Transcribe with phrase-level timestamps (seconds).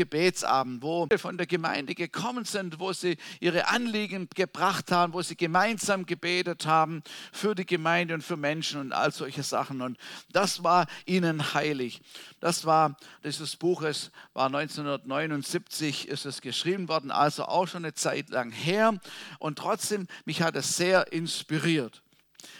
[0.00, 5.36] Gebetsabend, wo von der Gemeinde gekommen sind, wo sie ihre Anliegen gebracht haben, wo sie
[5.36, 9.82] gemeinsam gebetet haben für die Gemeinde und für Menschen und all solche Sachen.
[9.82, 9.98] Und
[10.32, 12.00] das war ihnen heilig.
[12.40, 17.92] Das war, dieses Buch es war 1979 ist es geschrieben worden, also auch schon eine
[17.92, 18.94] Zeit lang her.
[19.38, 22.02] Und trotzdem, mich hat es sehr inspiriert.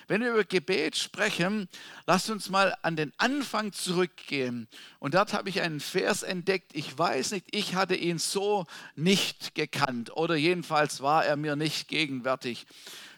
[0.09, 1.69] Wenn wir über Gebet sprechen,
[2.07, 4.69] lasst uns mal an den Anfang zurückgehen.
[4.99, 6.73] Und dort habe ich einen Vers entdeckt.
[6.75, 8.67] Ich weiß nicht, ich hatte ihn so
[8.97, 12.67] nicht gekannt oder jedenfalls war er mir nicht gegenwärtig.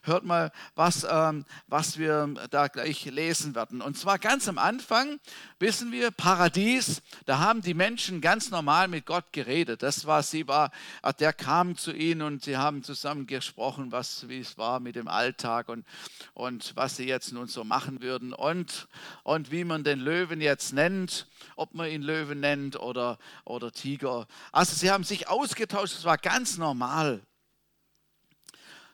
[0.05, 3.81] Hört mal, was, ähm, was wir da gleich lesen werden.
[3.81, 5.21] Und zwar ganz am Anfang
[5.61, 9.85] wissen wir, Paradies, da haben die Menschen ganz normal mit Gott geredet.
[9.85, 10.73] Das war, sie war,
[11.21, 15.07] der kam zu ihnen und sie haben zusammen gesprochen, was, wie es war mit dem
[15.07, 15.87] Alltag und,
[16.35, 18.89] und was sie jetzt nun so machen würden und,
[19.23, 24.27] und wie man den Löwen jetzt nennt, ob man ihn Löwen nennt oder, oder Tiger.
[24.51, 27.23] Also sie haben sich ausgetauscht, das war ganz normal.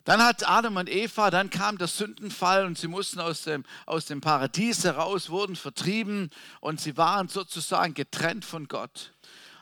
[0.09, 4.07] Dann hat Adam und Eva, dann kam der Sündenfall und sie mussten aus dem, aus
[4.07, 6.31] dem Paradies heraus, wurden vertrieben
[6.63, 9.13] und sie waren sozusagen getrennt von Gott.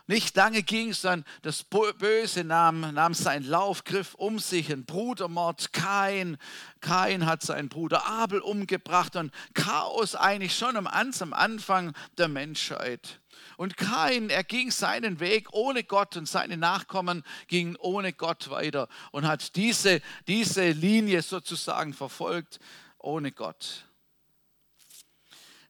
[0.09, 4.85] Nicht lange ging es dann, das Böse nahm, nahm seinen Lauf, griff um sich, ein
[4.85, 6.39] Brudermord, Kain.
[6.81, 13.21] Kain hat seinen Bruder Abel umgebracht und Chaos eigentlich schon am Anfang der Menschheit.
[13.57, 18.89] Und Kain, er ging seinen Weg ohne Gott und seine Nachkommen gingen ohne Gott weiter
[19.11, 22.61] und hat diese, diese Linie sozusagen verfolgt
[22.99, 23.86] ohne Gott.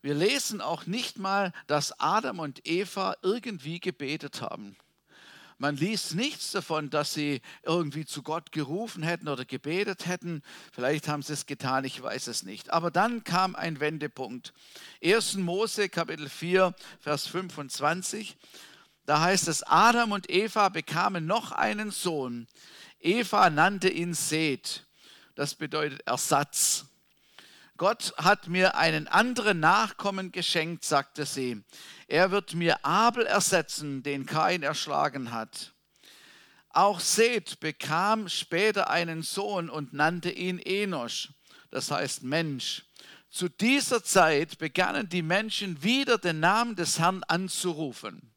[0.06, 4.76] Wir lesen auch nicht mal, dass Adam und Eva irgendwie gebetet haben.
[5.58, 10.44] Man liest nichts davon, dass sie irgendwie zu Gott gerufen hätten oder gebetet hätten.
[10.70, 12.70] Vielleicht haben sie es getan, ich weiß es nicht.
[12.70, 14.52] Aber dann kam ein Wendepunkt.
[15.02, 15.38] 1.
[15.38, 18.36] Mose Kapitel 4, Vers 25.
[19.06, 22.46] Da heißt es, Adam und Eva bekamen noch einen Sohn.
[23.00, 24.86] Eva nannte ihn Seth.
[25.34, 26.86] Das bedeutet Ersatz.
[27.76, 31.62] Gott hat mir einen anderen Nachkommen geschenkt, sagte sie.
[32.08, 35.74] Er wird mir Abel ersetzen, den Kain erschlagen hat.
[36.70, 41.30] Auch Seth bekam später einen Sohn und nannte ihn Enosch,
[41.70, 42.84] das heißt Mensch.
[43.30, 48.35] Zu dieser Zeit begannen die Menschen wieder den Namen des Herrn anzurufen.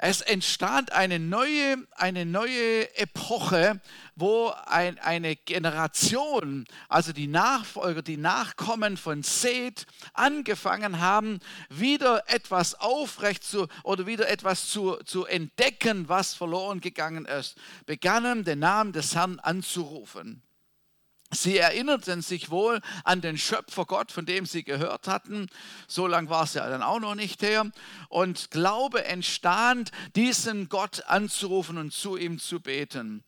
[0.00, 3.80] Es entstand eine neue, eine neue Epoche,
[4.14, 12.76] wo ein, eine Generation, also die Nachfolger, die Nachkommen von Seth, angefangen haben, wieder etwas
[12.76, 18.92] aufrecht zu oder wieder etwas zu, zu entdecken, was verloren gegangen ist, begannen den Namen
[18.92, 20.42] des Herrn anzurufen.
[21.30, 25.48] Sie erinnerten sich wohl an den Schöpfer Gott, von dem sie gehört hatten.
[25.86, 27.70] So lange war es ja dann auch noch nicht her.
[28.08, 33.24] Und Glaube entstand, diesen Gott anzurufen und zu ihm zu beten.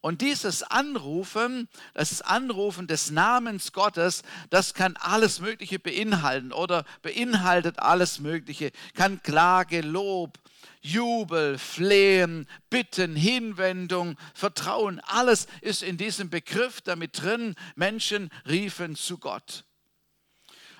[0.00, 7.80] Und dieses Anrufen, das Anrufen des Namens Gottes, das kann alles Mögliche beinhalten oder beinhaltet
[7.80, 10.38] alles Mögliche, kann Klage, Lob,
[10.80, 17.54] Jubel, Flehen, Bitten, Hinwendung, Vertrauen, alles ist in diesem Begriff damit drin.
[17.76, 19.64] Menschen riefen zu Gott.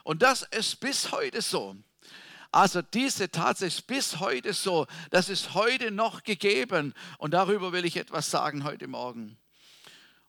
[0.04, 1.76] Und das ist bis heute so.
[2.52, 4.86] Also diese Tatsache ist bis heute so.
[5.10, 6.94] Das ist heute noch gegeben.
[7.18, 9.39] Und darüber will ich etwas sagen heute Morgen.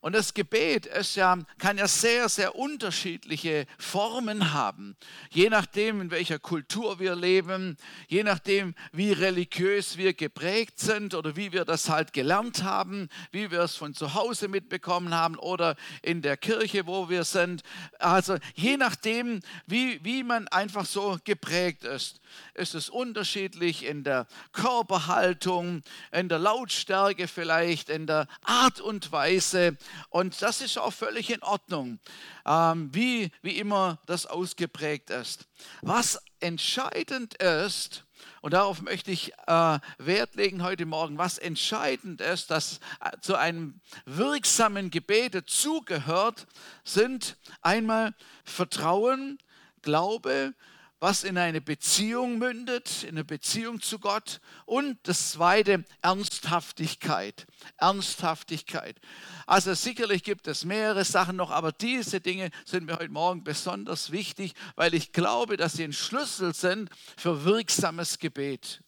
[0.01, 4.95] Und das Gebet ist ja, kann ja sehr, sehr unterschiedliche Formen haben.
[5.29, 11.35] Je nachdem, in welcher Kultur wir leben, je nachdem, wie religiös wir geprägt sind oder
[11.35, 15.75] wie wir das halt gelernt haben, wie wir es von zu Hause mitbekommen haben oder
[16.01, 17.61] in der Kirche, wo wir sind.
[17.99, 22.21] Also je nachdem, wie, wie man einfach so geprägt ist,
[22.55, 29.77] ist es unterschiedlich in der Körperhaltung, in der Lautstärke vielleicht, in der Art und Weise
[30.09, 31.99] und das ist auch völlig in Ordnung,
[32.45, 35.47] ähm, wie, wie immer das ausgeprägt ist.
[35.81, 38.05] Was entscheidend ist,
[38.41, 43.35] und darauf möchte ich äh, Wert legen heute Morgen, was entscheidend ist, dass äh, zu
[43.35, 46.47] einem wirksamen Gebet dazugehört,
[46.83, 48.13] sind einmal
[48.43, 49.37] Vertrauen,
[49.81, 50.53] Glaube,
[51.01, 54.39] was in eine Beziehung mündet, in eine Beziehung zu Gott.
[54.65, 57.47] Und das zweite, Ernsthaftigkeit.
[57.77, 59.01] Ernsthaftigkeit.
[59.47, 64.11] Also sicherlich gibt es mehrere Sachen noch, aber diese Dinge sind mir heute Morgen besonders
[64.11, 66.87] wichtig, weil ich glaube, dass sie ein Schlüssel sind
[67.17, 68.83] für wirksames Gebet.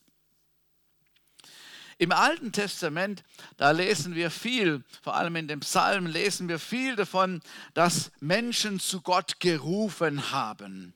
[1.97, 3.23] Im Alten Testament,
[3.57, 7.41] da lesen wir viel, vor allem in den Psalmen lesen wir viel davon,
[7.73, 10.93] dass Menschen zu Gott gerufen haben.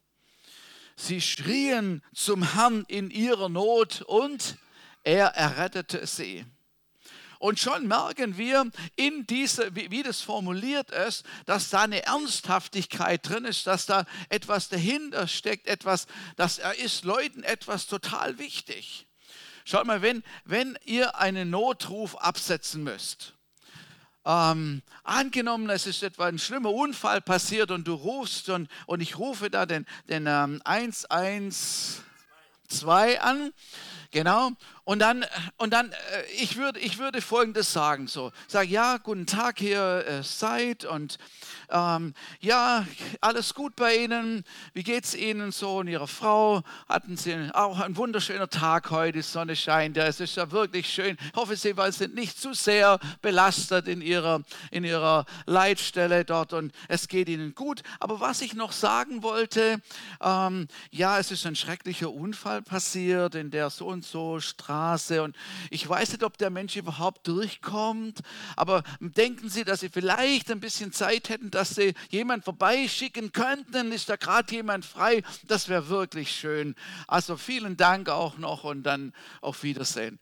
[0.99, 4.57] Sie schrien zum Herrn in ihrer Not und
[5.03, 6.43] er errettete sie.
[7.39, 13.45] Und schon merken wir in diese, wie, das formuliert ist, dass da eine Ernsthaftigkeit drin
[13.45, 19.05] ist, dass da etwas dahinter steckt, etwas, dass er ist Leuten etwas total wichtig.
[19.65, 23.36] Schaut mal, wenn, wenn ihr einen Notruf absetzen müsst,
[24.27, 29.17] ähm, angenommen, es ist etwa ein schlimmer Unfall passiert und du rufst und, und ich
[29.17, 32.03] rufe da den, den ähm, 112
[33.21, 33.53] an,
[34.11, 34.51] genau,
[34.87, 35.25] und dann,
[35.57, 35.95] und dann äh,
[36.41, 41.17] ich, würde, ich würde Folgendes sagen, so, sag ja, guten Tag hier äh, seid und
[41.69, 42.85] ähm, ja,
[43.19, 46.63] alles gut bei Ihnen, wie geht es Ihnen so und Ihrer Frau?
[46.87, 51.17] Hatten Sie auch einen wunderschönen Tag heute, die Sonne scheint, es ist ja wirklich schön.
[51.19, 56.71] Ich hoffe, Sie sind nicht zu sehr belastet in Ihrer, in Ihrer Leitstelle dort und
[56.87, 57.83] es geht Ihnen gut.
[57.99, 59.81] Aber was ich noch sagen wollte,
[60.21, 65.23] ähm, ja, es ist ein schrecklicher Unfall passiert in der so und so Straße Straße
[65.23, 65.35] und
[65.71, 68.19] ich weiß nicht, ob der Mensch überhaupt durchkommt,
[68.55, 73.91] aber denken Sie, dass Sie vielleicht ein bisschen Zeit hätten, dass Sie jemand vorbeischicken könnten?
[73.91, 75.23] Ist da gerade jemand frei?
[75.47, 76.75] Das wäre wirklich schön.
[77.07, 80.19] Also vielen Dank auch noch und dann auf Wiedersehen.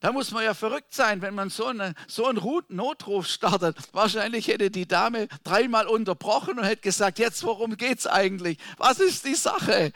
[0.00, 3.76] Da muss man ja verrückt sein, wenn man so, eine, so einen Notruf startet.
[3.92, 8.56] Wahrscheinlich hätte die Dame dreimal unterbrochen und hätte gesagt, jetzt worum geht es eigentlich?
[8.78, 9.92] Was ist die Sache?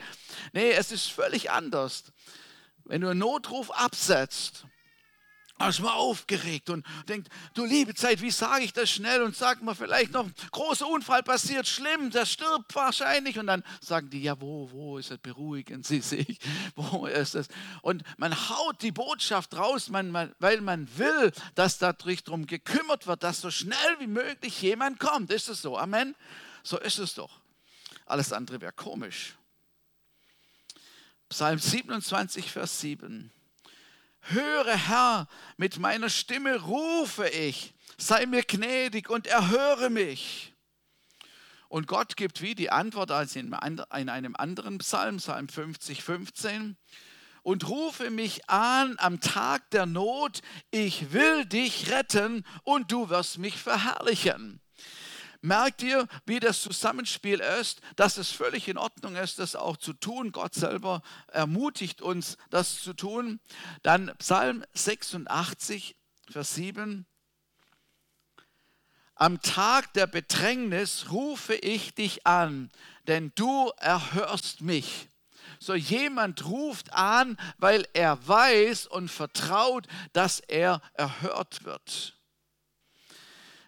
[0.53, 2.03] Nee, es ist völlig anders.
[2.85, 4.65] Wenn du einen Notruf absetzt,
[5.69, 9.63] ist man aufgeregt und denkt, du liebe Zeit, wie sage ich das schnell und sagt
[9.63, 14.39] man vielleicht noch, großer Unfall passiert, schlimm, der stirbt wahrscheinlich und dann sagen die, ja
[14.39, 16.39] wo, wo ist es, beruhigen Sie sich,
[16.75, 17.47] wo ist es?
[17.81, 23.07] Und man haut die Botschaft raus, man, man, weil man will, dass dadurch darum gekümmert
[23.07, 25.31] wird, dass so schnell wie möglich jemand kommt.
[25.31, 25.77] Ist es so?
[25.77, 26.15] Amen?
[26.63, 27.39] So ist es doch.
[28.05, 29.35] Alles andere wäre komisch.
[31.29, 33.31] Psalm 27, Vers 7.
[34.21, 35.27] Höre Herr,
[35.57, 40.53] mit meiner Stimme rufe ich, sei mir gnädig und erhöre mich.
[41.67, 46.77] Und Gott gibt wie die Antwort als in einem anderen Psalm, Psalm 50, 15.
[47.43, 50.41] Und rufe mich an am Tag der Not,
[50.71, 54.61] ich will dich retten und du wirst mich verherrlichen.
[55.45, 59.93] Merkt ihr, wie das Zusammenspiel ist, dass es völlig in Ordnung ist, das auch zu
[59.93, 60.31] tun?
[60.31, 63.39] Gott selber ermutigt uns, das zu tun.
[63.83, 65.95] Dann Psalm 86,
[66.31, 67.05] Vers 7.
[69.13, 72.71] Am Tag der Bedrängnis rufe ich dich an,
[73.05, 75.09] denn du erhörst mich.
[75.59, 82.15] So jemand ruft an, weil er weiß und vertraut, dass er erhört wird.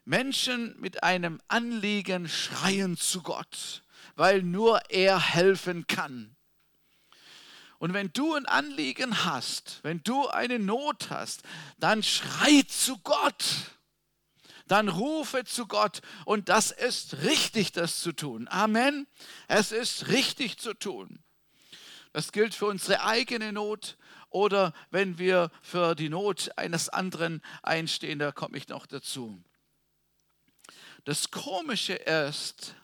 [0.08, 3.84] Menschen mit einem Anliegen schreien zu Gott,
[4.16, 6.34] weil nur er helfen kann.
[7.78, 11.44] Und wenn du ein Anliegen hast, wenn du eine Not hast,
[11.78, 13.44] dann schrei zu Gott.
[14.68, 16.02] Dann rufe zu Gott.
[16.24, 18.48] Und das ist richtig, das zu tun.
[18.50, 19.08] Amen.
[19.50, 21.20] Es ist richtig zu tun.
[22.14, 23.98] Das gilt für unsere eigene Not
[24.30, 29.44] oder wenn wir für die Not eines anderen einstehen, da komme ich noch dazu.
[31.08, 32.76] Das Komische ist,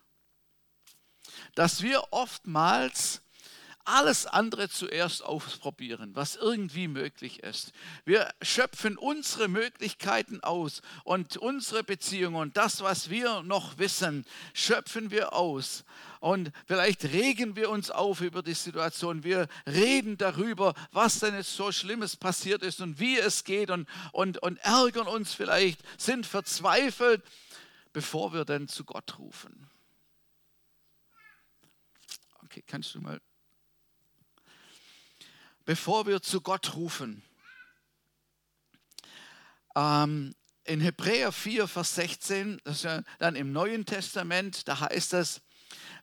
[1.55, 3.19] dass wir oftmals
[3.83, 7.73] alles andere zuerst ausprobieren, was irgendwie möglich ist.
[8.05, 15.11] Wir schöpfen unsere Möglichkeiten aus und unsere Beziehungen und das, was wir noch wissen, schöpfen
[15.11, 15.83] wir aus.
[16.21, 19.25] Und vielleicht regen wir uns auf über die Situation.
[19.25, 23.85] Wir reden darüber, was denn jetzt so Schlimmes passiert ist und wie es geht und,
[24.13, 27.21] und, und ärgern uns vielleicht, sind verzweifelt
[27.93, 29.69] bevor wir dann zu Gott rufen.
[32.43, 33.21] Okay, kannst du mal.
[35.63, 37.23] Bevor wir zu Gott rufen.
[39.75, 40.35] Ähm,
[40.65, 45.41] in Hebräer 4, Vers 16, das ist ja dann im Neuen Testament, da heißt es,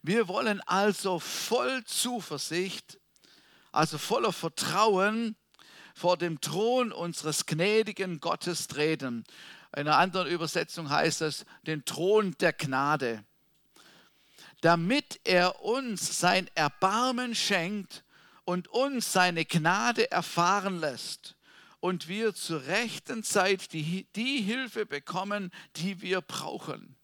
[0.02, 2.98] wir wollen also voll Zuversicht,
[3.72, 5.36] also voller Vertrauen
[5.94, 9.24] vor dem Thron unseres gnädigen Gottes treten
[9.76, 13.24] in einer anderen Übersetzung heißt es, den Thron der Gnade,
[14.60, 18.04] damit er uns sein Erbarmen schenkt
[18.44, 21.36] und uns seine Gnade erfahren lässt
[21.78, 26.96] und wir zur rechten Zeit die, die Hilfe bekommen, die wir brauchen.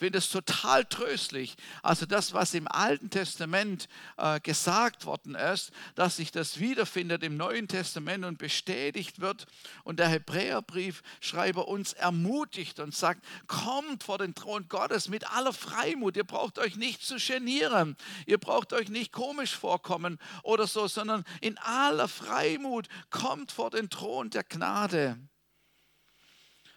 [0.00, 1.56] Finde es total tröstlich.
[1.82, 7.36] Also das, was im Alten Testament äh, gesagt worden ist, dass sich das wiederfindet im
[7.36, 9.46] Neuen Testament und bestätigt wird.
[9.84, 16.16] Und der Hebräerbriefschreiber uns ermutigt und sagt, kommt vor den Thron Gottes mit aller Freimut.
[16.16, 17.94] Ihr braucht euch nicht zu genieren.
[18.24, 23.90] Ihr braucht euch nicht komisch vorkommen oder so, sondern in aller Freimut kommt vor den
[23.90, 25.18] Thron der Gnade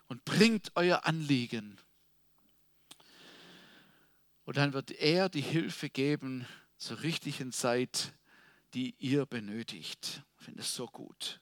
[0.08, 1.80] und bringt euer Anliegen.
[4.46, 6.46] Und dann wird er die Hilfe geben
[6.78, 8.14] zur richtigen Zeit,
[8.74, 10.24] die ihr benötigt.
[10.40, 11.40] Ich finde es so gut.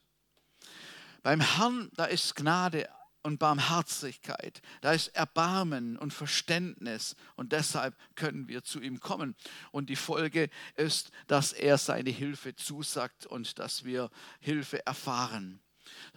[1.24, 2.90] Beim Herrn, da ist Gnade
[3.24, 9.36] und Barmherzigkeit, da ist Erbarmen und Verständnis und deshalb können wir zu ihm kommen.
[9.72, 15.62] Und die Folge ist, dass er seine Hilfe zusagt und dass wir Hilfe erfahren.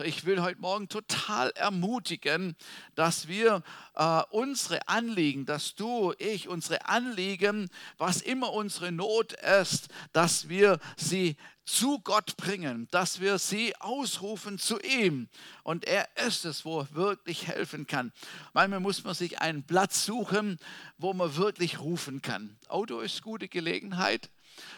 [0.02, 2.56] Ich will heute Morgen total ermutigen,
[2.94, 3.62] dass wir
[3.94, 10.78] äh, unsere Anliegen, dass du, ich, unsere Anliegen, was immer unsere Not ist, dass wir
[10.96, 15.28] sie zu Gott bringen, dass wir sie ausrufen zu ihm.
[15.62, 18.12] Und er ist es, wo er wirklich helfen kann.
[18.52, 20.58] Manchmal muss man sich einen Platz suchen,
[20.98, 22.56] wo man wirklich rufen kann.
[22.68, 24.30] Auto ist gute Gelegenheit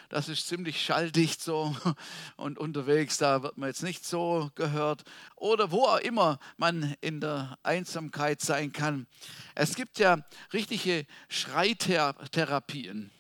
[0.08, 1.76] das ist ziemlich schalldicht so
[2.36, 5.04] und unterwegs, da wird man jetzt nicht so gehört.
[5.36, 9.06] Oder wo auch immer man in der Einsamkeit sein kann.
[9.54, 10.18] Es gibt ja
[10.52, 13.10] richtige Schreitherapien.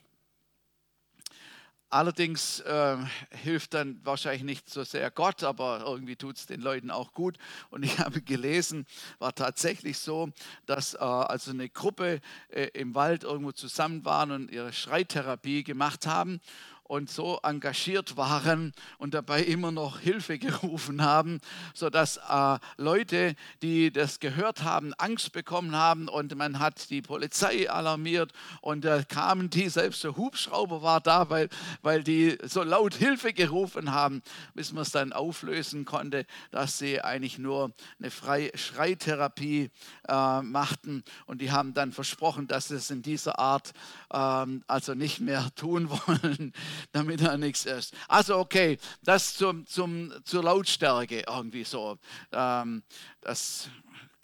[1.88, 2.96] Allerdings äh,
[3.30, 7.38] hilft dann wahrscheinlich nicht so sehr Gott, aber irgendwie tut es den Leuten auch gut.
[7.70, 8.86] Und ich habe gelesen,
[9.18, 10.30] war tatsächlich so,
[10.66, 16.06] dass äh, also eine Gruppe äh, im Wald irgendwo zusammen waren und ihre Schreitherapie gemacht
[16.06, 16.40] haben
[16.88, 21.40] und so engagiert waren und dabei immer noch Hilfe gerufen haben,
[21.74, 27.70] sodass äh, Leute, die das gehört haben, Angst bekommen haben und man hat die Polizei
[27.70, 31.48] alarmiert und da kamen die, selbst der Hubschrauber war da, weil,
[31.82, 34.22] weil die so laut Hilfe gerufen haben,
[34.54, 39.70] bis man es dann auflösen konnte, dass sie eigentlich nur eine Frei Schreitherapie
[40.08, 41.02] äh, machten.
[41.26, 43.72] Und die haben dann versprochen, dass sie es in dieser Art
[44.12, 46.52] ähm, also nicht mehr tun wollen
[46.92, 47.94] damit er nichts ist.
[48.08, 51.98] Also okay, das zum, zum, zur Lautstärke irgendwie so.
[52.32, 52.82] Ähm,
[53.20, 53.68] das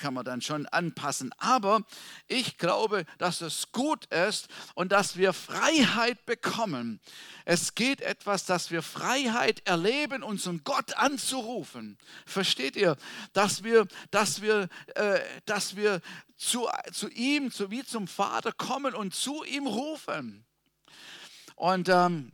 [0.02, 1.32] kann man dann schon anpassen.
[1.38, 1.82] Aber
[2.26, 7.00] ich glaube, dass es gut ist und dass wir Freiheit bekommen.
[7.44, 11.98] Es geht etwas, dass wir Freiheit erleben, unseren Gott anzurufen.
[12.26, 12.96] Versteht ihr?
[13.32, 16.00] Dass wir, dass wir, äh, dass wir
[16.36, 20.44] zu, zu ihm, zu, wie zum Vater kommen und zu ihm rufen.
[21.54, 22.32] Und ähm,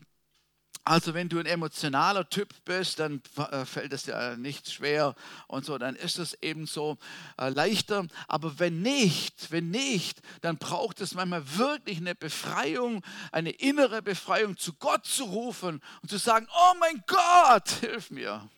[0.89, 5.15] also wenn du ein emotionaler Typ bist, dann äh, fällt es dir nicht schwer
[5.47, 6.97] und so, dann ist es eben so
[7.39, 8.07] äh, leichter.
[8.27, 14.57] Aber wenn nicht, wenn nicht, dann braucht es manchmal wirklich eine Befreiung, eine innere Befreiung,
[14.57, 18.49] zu Gott zu rufen und zu sagen, oh mein Gott, hilf mir.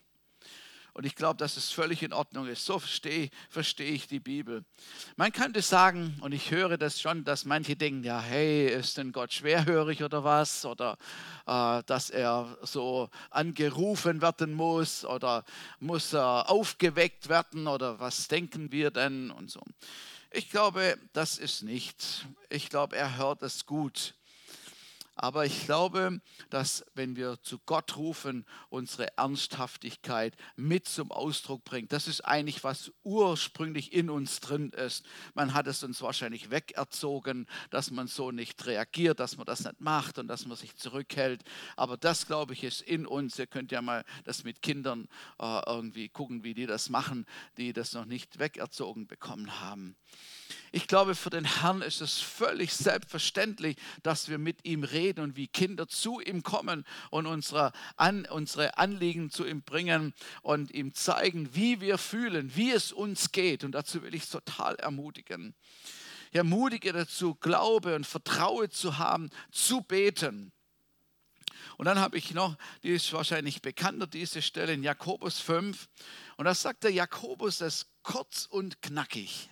[1.01, 2.63] Und ich glaube, dass es völlig in Ordnung ist.
[2.63, 4.63] So verstehe, verstehe ich die Bibel.
[5.15, 9.11] Man könnte sagen, und ich höre das schon, dass manche denken, ja, hey, ist denn
[9.11, 10.63] Gott schwerhörig oder was?
[10.63, 10.99] Oder
[11.47, 15.43] äh, dass er so angerufen werden muss oder
[15.79, 19.61] muss er aufgeweckt werden oder was denken wir denn und so.
[20.29, 22.27] Ich glaube, das ist nicht.
[22.47, 24.13] Ich glaube, er hört es gut.
[25.15, 31.91] Aber ich glaube, dass wenn wir zu Gott rufen, unsere Ernsthaftigkeit mit zum Ausdruck bringt.
[31.91, 35.05] Das ist eigentlich, was ursprünglich in uns drin ist.
[35.33, 39.81] Man hat es uns wahrscheinlich wegerzogen, dass man so nicht reagiert, dass man das nicht
[39.81, 41.43] macht und dass man sich zurückhält.
[41.75, 43.37] Aber das, glaube ich, ist in uns.
[43.37, 45.07] Ihr könnt ja mal das mit Kindern
[45.39, 47.25] äh, irgendwie gucken, wie die das machen,
[47.57, 49.95] die das noch nicht wegerzogen bekommen haben.
[50.71, 55.35] Ich glaube, für den Herrn ist es völlig selbstverständlich, dass wir mit ihm reden und
[55.35, 60.93] wie Kinder zu ihm kommen und unsere, an, unsere Anliegen zu ihm bringen und ihm
[60.93, 63.63] zeigen, wie wir fühlen, wie es uns geht.
[63.63, 65.55] Und dazu will ich total ermutigen.
[66.31, 70.53] Ich ermutige dazu, Glaube und Vertraue zu haben, zu beten.
[71.77, 75.89] Und dann habe ich noch, die ist wahrscheinlich bekannter, diese Stelle in Jakobus 5.
[76.37, 79.49] Und da sagt der Jakobus es kurz und knackig.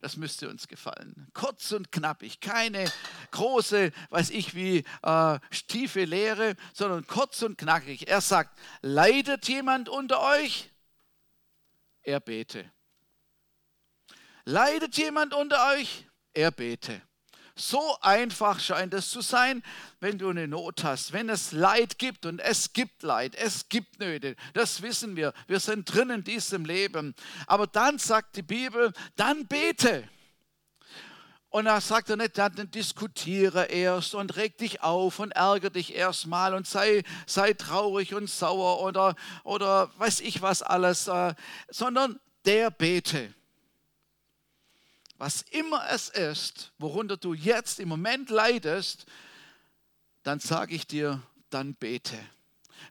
[0.00, 1.28] Das müsste uns gefallen.
[1.34, 2.40] Kurz und knappig.
[2.40, 2.90] Keine
[3.32, 5.38] große, weiß ich wie, äh,
[5.68, 8.08] tiefe Lehre, sondern kurz und knackig.
[8.08, 10.70] Er sagt, leidet jemand unter euch?
[12.02, 12.72] Er bete.
[14.44, 16.06] Leidet jemand unter euch?
[16.32, 17.02] Er bete.
[17.60, 19.62] So einfach scheint es zu sein,
[20.00, 24.00] wenn du eine Not hast, wenn es Leid gibt und es gibt Leid, es gibt
[24.00, 27.14] Nöte, das wissen wir, wir sind drin in diesem Leben.
[27.46, 30.08] Aber dann sagt die Bibel, dann bete.
[31.50, 35.94] Und da sagt er nicht, dann diskutiere erst und reg dich auf und ärgere dich
[35.94, 41.34] erstmal und sei, sei traurig und sauer oder, oder weiß ich was alles, äh,
[41.68, 43.34] sondern der bete.
[45.20, 49.04] Was immer es ist, worunter du jetzt im Moment leidest,
[50.22, 52.18] dann sage ich dir, dann bete.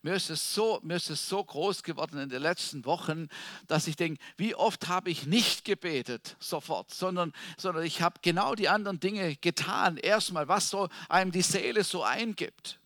[0.03, 3.29] Mir ist, es so, mir ist es so groß geworden in den letzten Wochen,
[3.65, 8.53] dass ich denke, wie oft habe ich nicht gebetet sofort, sondern, sondern ich habe genau
[8.53, 9.97] die anderen Dinge getan.
[9.97, 12.79] Erstmal, was so einem die Seele so eingibt.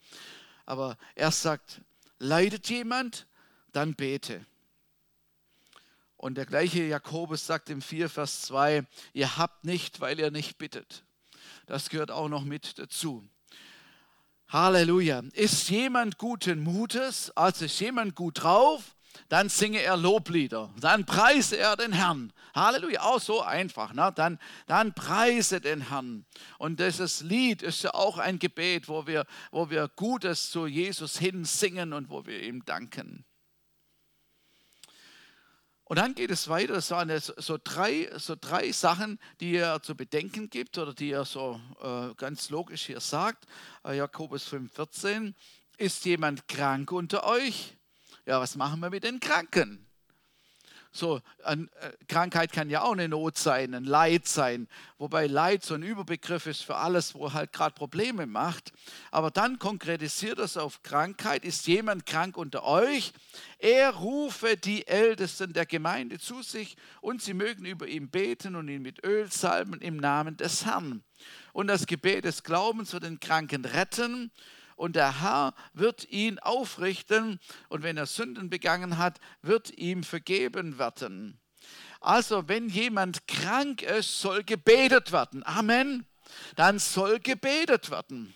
[0.66, 1.82] Aber er sagt,
[2.18, 3.28] leidet jemand,
[3.74, 4.46] dann bete.
[6.24, 10.58] Und der gleiche Jakobus sagt im 4, Vers 2, ihr habt nicht, weil ihr nicht
[10.58, 11.04] bittet.
[11.66, 13.28] Das gehört auch noch mit dazu.
[14.48, 15.22] Halleluja.
[15.34, 18.96] Ist jemand guten Mutes, also ist jemand gut drauf,
[19.28, 22.32] dann singe er Loblieder, dann preise er den Herrn.
[22.56, 23.92] Halleluja, auch so einfach.
[23.92, 24.10] Ne?
[24.16, 26.26] Dann, dann preise den Herrn.
[26.58, 31.18] Und dieses Lied ist ja auch ein Gebet, wo wir, wo wir Gutes zu Jesus
[31.18, 33.26] hin singen und wo wir ihm danken.
[35.94, 39.94] Und dann geht es weiter, das waren so drei, so drei Sachen, die er zu
[39.94, 43.46] bedenken gibt oder die er so äh, ganz logisch hier sagt.
[43.86, 45.36] Äh, Jakobus 5,14,
[45.78, 47.78] ist jemand krank unter euch?
[48.26, 49.86] Ja, was machen wir mit den Kranken?
[50.96, 54.68] So, eine äh, Krankheit kann ja auch eine Not sein, ein Leid sein,
[55.00, 58.72] wobei Leid so ein Überbegriff ist für alles, wo halt gerade Probleme macht.
[59.10, 61.46] Aber dann konkretisiert es auf Krankheit.
[61.46, 63.12] Ist jemand krank unter euch?
[63.58, 68.68] Er rufe die Ältesten der Gemeinde zu sich und sie mögen über ihn beten und
[68.68, 71.04] ihn mit Öl salben im Namen des Herrn.
[71.54, 74.32] Und das Gebet des Glaubens wird den Kranken retten
[74.76, 77.40] und der Herr wird ihn aufrichten
[77.70, 81.40] und wenn er Sünden begangen hat, wird ihm vergeben werden.
[82.02, 85.44] Also wenn jemand krank ist, soll gebetet werden.
[85.46, 86.06] Amen.
[86.56, 88.34] Dann soll gebetet werden.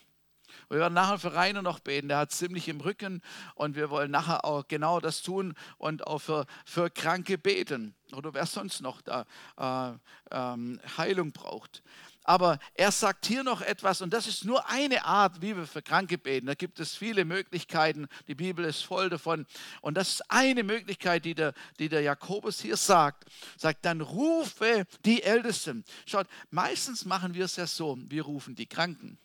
[0.70, 3.22] Wir werden nachher für Rainer noch beten, der hat ziemlich im Rücken
[3.56, 8.34] und wir wollen nachher auch genau das tun und auch für, für Kranke beten oder
[8.34, 9.26] wer sonst noch da
[9.58, 9.98] äh,
[10.32, 11.84] ähm, Heilung braucht.
[12.28, 15.82] Aber er sagt hier noch etwas, und das ist nur eine Art, wie wir für
[15.82, 16.48] Kranke beten.
[16.48, 18.10] Da gibt es viele Möglichkeiten.
[18.28, 19.46] Die Bibel ist voll davon.
[19.80, 23.24] Und das ist eine Möglichkeit, die der, die der Jakobus hier sagt.
[23.56, 25.86] Sagt, dann rufe die Ältesten.
[26.06, 29.18] Schaut, meistens machen wir es ja so, wir rufen die Kranken.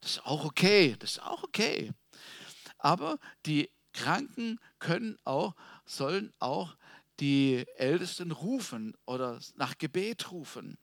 [0.00, 1.92] Das ist auch okay, das ist auch okay.
[2.78, 6.77] Aber die Kranken können auch, sollen auch
[7.20, 10.78] die Ältesten rufen oder nach Gebet rufen.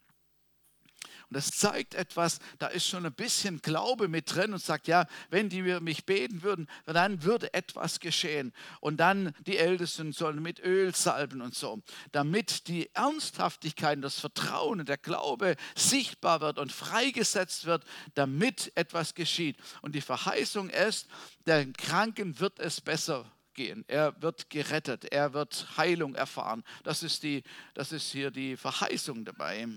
[1.30, 5.08] Und das zeigt etwas, da ist schon ein bisschen Glaube mit drin und sagt, ja,
[5.30, 8.54] wenn die mich beten würden, dann würde etwas geschehen.
[8.80, 14.86] Und dann die Ältesten sollen mit Öl salben und so, damit die Ernsthaftigkeit, das Vertrauen
[14.86, 19.58] der Glaube sichtbar wird und freigesetzt wird, damit etwas geschieht.
[19.82, 21.08] Und die Verheißung ist,
[21.46, 23.84] der Kranken wird es besser gehen.
[23.88, 26.64] Er wird gerettet, er wird Heilung erfahren.
[26.84, 29.68] Das ist, die, das ist hier die Verheißung dabei.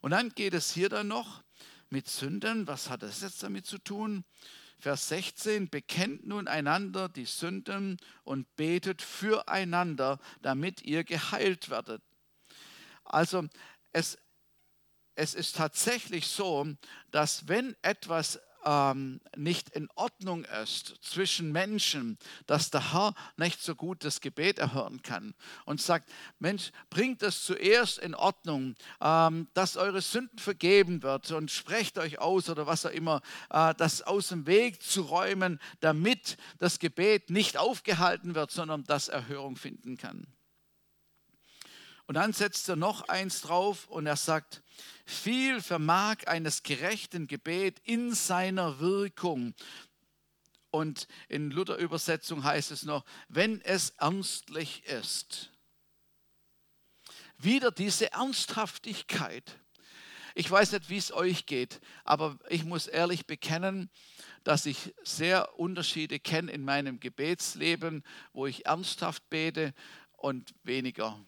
[0.00, 1.42] Und dann geht es hier dann noch
[1.90, 2.66] mit Sünden.
[2.66, 4.24] Was hat das jetzt damit zu tun?
[4.78, 12.02] Vers 16, bekennt nun einander die Sünden und betet füreinander, damit ihr geheilt werdet.
[13.04, 13.48] Also
[13.92, 14.18] es,
[15.14, 16.66] es ist tatsächlich so,
[17.10, 23.74] dass wenn etwas ähm, nicht in Ordnung ist zwischen Menschen, dass der Herr nicht so
[23.74, 29.76] gut das Gebet erhören kann und sagt, Mensch, bringt es zuerst in Ordnung, ähm, dass
[29.76, 34.28] eure Sünden vergeben wird und sprecht euch aus oder was auch immer, äh, das aus
[34.28, 40.26] dem Weg zu räumen, damit das Gebet nicht aufgehalten wird, sondern das Erhörung finden kann.
[42.06, 44.62] Und dann setzt er noch eins drauf und er sagt,
[45.04, 49.54] viel vermag eines gerechten Gebet in seiner Wirkung.
[50.70, 55.50] Und in Luther-Übersetzung heißt es noch, wenn es ernstlich ist.
[57.38, 59.58] Wieder diese Ernsthaftigkeit.
[60.34, 63.90] Ich weiß nicht, wie es euch geht, aber ich muss ehrlich bekennen,
[64.44, 69.74] dass ich sehr Unterschiede kenne in meinem Gebetsleben, wo ich ernsthaft bete
[70.12, 71.18] und weniger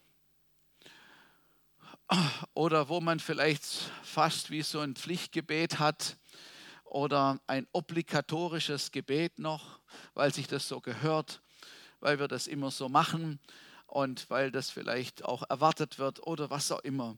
[2.54, 3.64] oder wo man vielleicht
[4.02, 6.16] fast wie so ein Pflichtgebet hat
[6.84, 9.78] oder ein obligatorisches Gebet noch,
[10.14, 11.42] weil sich das so gehört,
[12.00, 13.38] weil wir das immer so machen.
[13.88, 17.16] und weil das vielleicht auch erwartet wird oder was auch immer.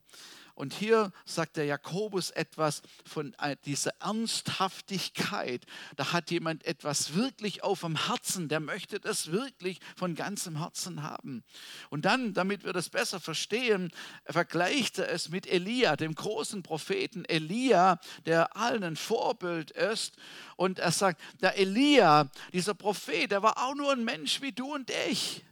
[0.60, 5.64] Und hier sagt der Jakobus etwas von äh, dieser Ernsthaftigkeit.
[5.96, 11.02] Da hat jemand etwas wirklich auf dem Herzen, der möchte das wirklich von ganzem Herzen
[11.02, 11.44] haben.
[11.88, 13.90] Und dann, damit wir das besser verstehen,
[14.26, 20.18] vergleicht er es mit Elia, dem großen Propheten Elia, der allen ein Vorbild ist.
[20.56, 24.74] Und er sagt, der Elia, dieser Prophet, der war auch nur ein Mensch wie du
[24.74, 25.42] und ich.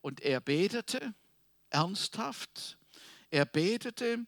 [0.00, 1.12] Und er betete
[1.70, 2.76] ernsthaft
[3.30, 4.18] er betete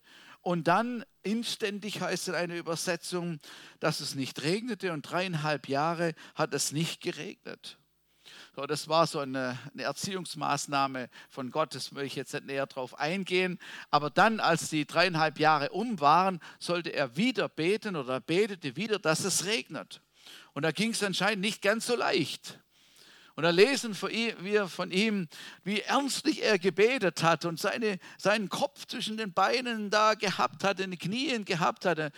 [0.40, 3.38] und dann inständig heißt in einer Übersetzung,
[3.80, 7.78] dass es nicht regnete und dreieinhalb Jahre hat es nicht geregnet.
[8.54, 12.66] So, das war so eine, eine, Erziehungsmaßnahme von Gott, das will ich jetzt nicht näher
[12.66, 13.58] drauf eingehen.
[13.90, 18.98] Aber dann, als die dreieinhalb Jahre um waren, sollte er wieder beten oder betete wieder,
[18.98, 20.02] dass es regnet.
[20.52, 22.58] Und da ging es anscheinend nicht ganz so leicht.
[23.34, 25.28] Und da lesen wir von ihm,
[25.64, 30.80] wie ernstlich er gebetet hat und seine, seinen Kopf zwischen den Beinen da gehabt hat,
[30.80, 31.98] in den Knien gehabt hat.
[31.98, 32.10] Äh,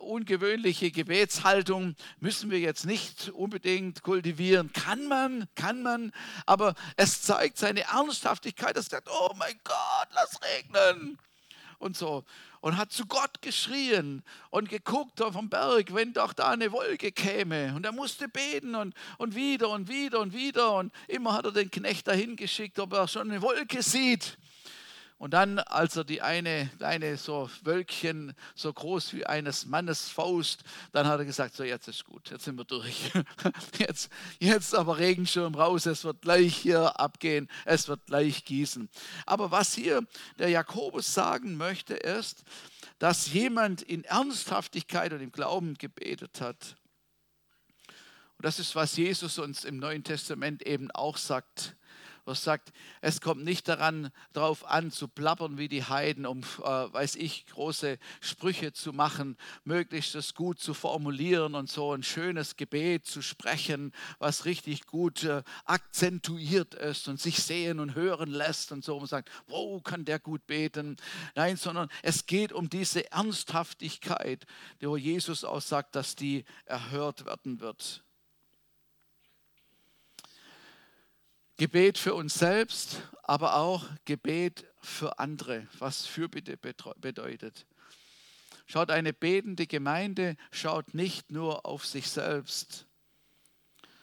[0.00, 4.72] ungewöhnliche Gebetshaltung müssen wir jetzt nicht unbedingt kultivieren.
[4.72, 6.12] Kann man, kann man,
[6.46, 11.18] aber es zeigt seine Ernsthaftigkeit, er sagt, oh mein Gott, lass regnen.
[11.78, 12.24] Und so
[12.60, 17.12] und hat zu Gott geschrien und geguckt auf den Berg, wenn doch da eine Wolke
[17.12, 17.74] käme.
[17.74, 20.74] Und er musste beten und, und wieder und wieder und wieder.
[20.74, 24.38] Und immer hat er den Knecht dahin geschickt, ob er schon eine Wolke sieht.
[25.18, 30.62] Und dann, als er die eine kleine so Wölkchen, so groß wie eines Mannes Faust,
[30.92, 33.12] dann hat er gesagt, so jetzt ist gut, jetzt sind wir durch.
[33.78, 38.88] Jetzt, jetzt aber Regenschirm raus, es wird gleich hier abgehen, es wird gleich gießen.
[39.26, 40.06] Aber was hier
[40.38, 42.44] der Jakobus sagen möchte, ist,
[42.98, 46.76] dass jemand in Ernsthaftigkeit und im Glauben gebetet hat.
[48.36, 51.76] Und das ist, was Jesus uns im Neuen Testament eben auch sagt
[52.28, 56.62] was sagt, es kommt nicht daran darauf an, zu plappern wie die Heiden, um, äh,
[56.62, 62.56] weiß ich, große Sprüche zu machen, möglichst das gut zu formulieren und so ein schönes
[62.56, 68.70] Gebet zu sprechen, was richtig gut äh, akzentuiert ist und sich sehen und hören lässt
[68.70, 68.98] und so.
[68.98, 70.96] Und sagt, wow, kann der gut beten.
[71.34, 74.44] Nein, sondern es geht um diese Ernsthaftigkeit,
[74.80, 78.04] wo Jesus auch sagt, dass die erhört werden wird.
[81.58, 87.66] Gebet für uns selbst, aber auch Gebet für andere, was Fürbitte bedeutet.
[88.66, 92.86] Schaut, eine betende Gemeinde schaut nicht nur auf sich selbst,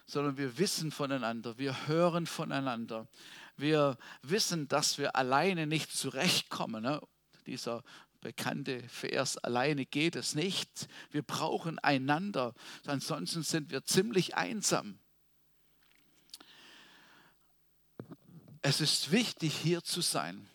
[0.05, 3.07] sondern wir wissen voneinander, wir hören voneinander.
[3.55, 6.83] Wir wissen, dass wir alleine nicht zurechtkommen.
[6.83, 7.01] Ne?
[7.45, 7.83] Dieser
[8.19, 10.89] bekannte Vers, alleine geht es nicht.
[11.09, 12.53] Wir brauchen einander,
[12.85, 14.99] ansonsten sind wir ziemlich einsam.
[18.67, 20.49] Es ist wichtig, hier zu sein.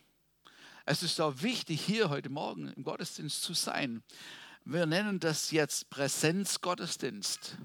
[0.85, 4.03] Es ist auch wichtig, hier heute Morgen im Gottesdienst zu sein.
[4.64, 7.57] Wir nennen das jetzt Präsenzgottesdienst.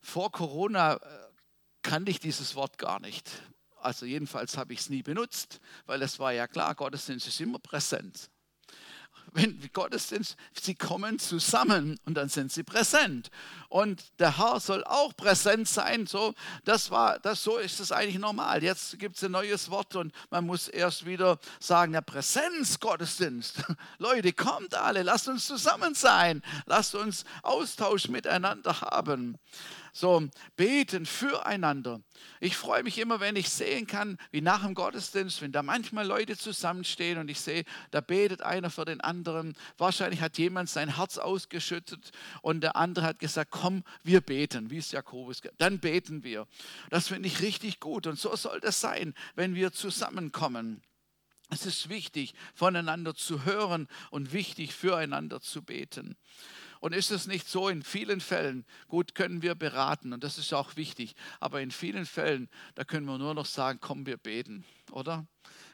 [0.00, 0.98] Vor Corona äh,
[1.82, 3.30] kannte ich dieses Wort gar nicht.
[3.76, 7.60] Also jedenfalls habe ich es nie benutzt, weil es war ja klar, Gottesdienst ist immer
[7.60, 8.28] präsent
[9.32, 13.30] wenn Gottesdienst, sie kommen zusammen und dann sind sie präsent.
[13.68, 16.06] Und der Herr soll auch präsent sein.
[16.06, 16.34] So,
[16.64, 18.62] das war, das, so ist es eigentlich normal.
[18.62, 23.62] Jetzt gibt es ein neues Wort und man muss erst wieder sagen, der Präsenzgottesdienst.
[23.98, 26.42] Leute, kommt alle, lasst uns zusammen sein.
[26.66, 29.38] Lasst uns Austausch miteinander haben.
[29.96, 32.02] So, beten füreinander.
[32.40, 36.06] Ich freue mich immer, wenn ich sehen kann, wie nach dem Gottesdienst, wenn da manchmal
[36.06, 39.56] Leute zusammenstehen und ich sehe, da betet einer für den anderen.
[39.78, 42.10] Wahrscheinlich hat jemand sein Herz ausgeschüttet
[42.42, 46.46] und der andere hat gesagt, komm, wir beten, wie es Jakobus gesagt Dann beten wir.
[46.90, 50.82] Das finde ich richtig gut und so soll das sein, wenn wir zusammenkommen.
[51.48, 56.18] Es ist wichtig, voneinander zu hören und wichtig, füreinander zu beten.
[56.80, 60.52] Und ist es nicht so, in vielen Fällen, gut, können wir beraten und das ist
[60.52, 64.64] auch wichtig, aber in vielen Fällen, da können wir nur noch sagen, komm, wir beten,
[64.92, 65.26] oder?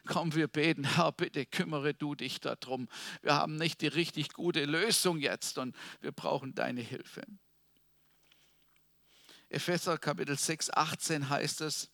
[0.05, 2.87] Komm, wir beten, Herr, bitte kümmere du dich darum.
[3.21, 7.23] Wir haben nicht die richtig gute Lösung jetzt und wir brauchen deine Hilfe.
[9.49, 11.92] Epheser Kapitel 6, 18 heißt es,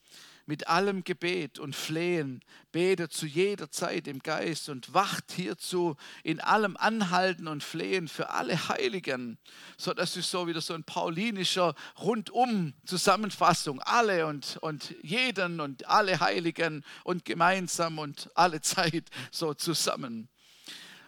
[0.50, 6.40] mit allem Gebet und Flehen, betet zu jeder Zeit im Geist und wacht hierzu in
[6.40, 9.38] allem Anhalten und Flehen für alle Heiligen.
[9.78, 13.80] So, das ist so wieder so ein paulinischer rundum Zusammenfassung.
[13.82, 20.30] Alle und, und jeden und alle Heiligen und gemeinsam und alle Zeit so zusammen.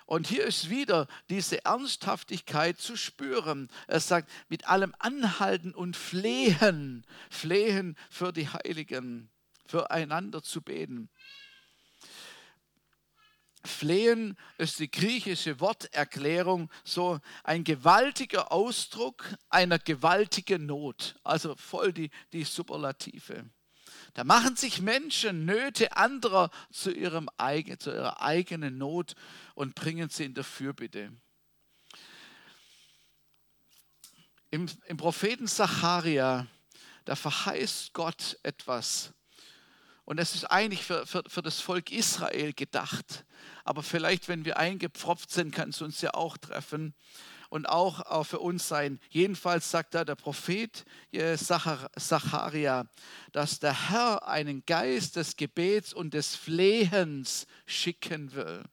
[0.06, 3.70] Und hier ist wieder diese Ernsthaftigkeit zu spüren.
[3.88, 9.30] Er sagt, mit allem Anhalten und Flehen, Flehen für die Heiligen
[9.66, 11.10] füreinander zu beten.
[13.64, 22.10] Flehen ist die griechische Worterklärung, so ein gewaltiger Ausdruck einer gewaltigen Not, also voll die,
[22.34, 23.50] die Superlative.
[24.14, 27.30] Da machen sich Menschen Nöte anderer zu, ihrem
[27.80, 29.16] zu ihrer eigenen Not
[29.56, 31.12] und bringen sie in der Fürbitte.
[34.50, 36.46] Im, im Propheten Zacharia,
[37.06, 39.14] da verheißt Gott etwas.
[40.04, 43.26] Und es ist eigentlich für, für, für das Volk Israel gedacht.
[43.64, 46.94] Aber vielleicht, wenn wir eingepfropft sind, kann es uns ja auch treffen
[47.52, 48.98] und auch, auch für uns sein.
[49.10, 52.86] Jedenfalls sagt da der Prophet Zacharia,
[53.34, 58.64] dass der Herr einen Geist des Gebets und des Flehens schicken will.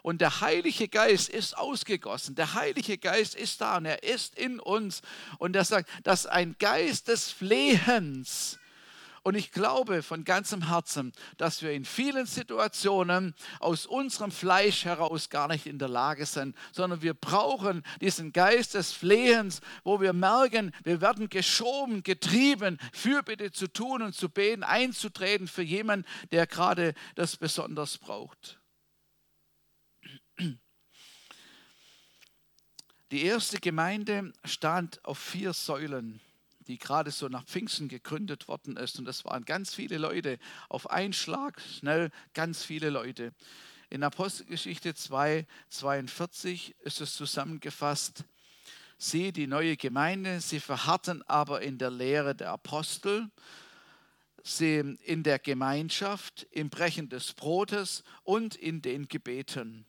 [0.00, 2.34] Und der Heilige Geist ist ausgegossen.
[2.34, 5.02] Der Heilige Geist ist da und er ist in uns.
[5.38, 8.58] Und er sagt, dass ein Geist des Flehens
[9.24, 15.30] und ich glaube von ganzem Herzen, dass wir in vielen Situationen aus unserem Fleisch heraus
[15.30, 20.12] gar nicht in der Lage sind, sondern wir brauchen diesen Geist des Flehens, wo wir
[20.12, 26.46] merken, wir werden geschoben, getrieben, Fürbitte zu tun und zu beten, einzutreten für jemanden, der
[26.46, 28.60] gerade das besonders braucht.
[33.10, 36.20] Die erste Gemeinde stand auf vier Säulen
[36.66, 38.98] die gerade so nach Pfingsten gegründet worden ist.
[38.98, 43.32] Und das waren ganz viele Leute, auf einen Schlag, schnell ganz viele Leute.
[43.90, 48.24] In Apostelgeschichte 2, 42 ist es zusammengefasst,
[48.98, 53.30] sie, die neue Gemeinde, sie verharrten aber in der Lehre der Apostel,
[54.42, 59.86] sie in der Gemeinschaft, im Brechen des Brotes und in den Gebeten.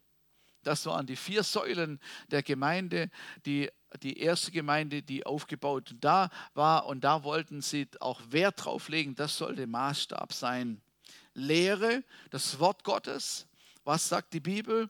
[0.63, 1.99] Das waren die vier Säulen
[2.31, 3.11] der Gemeinde,
[3.45, 6.85] die die erste Gemeinde, die aufgebaut da war.
[6.85, 10.81] Und da wollten sie auch Wert drauf legen, das sollte Maßstab sein.
[11.33, 13.47] Lehre, das Wort Gottes,
[13.83, 14.89] was sagt die Bibel?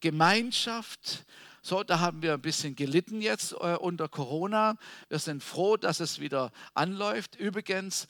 [0.00, 1.24] Gemeinschaft,
[1.62, 4.78] so, da haben wir ein bisschen gelitten jetzt äh, unter Corona.
[5.10, 7.36] Wir sind froh, dass es wieder anläuft.
[7.36, 8.08] Übrigens,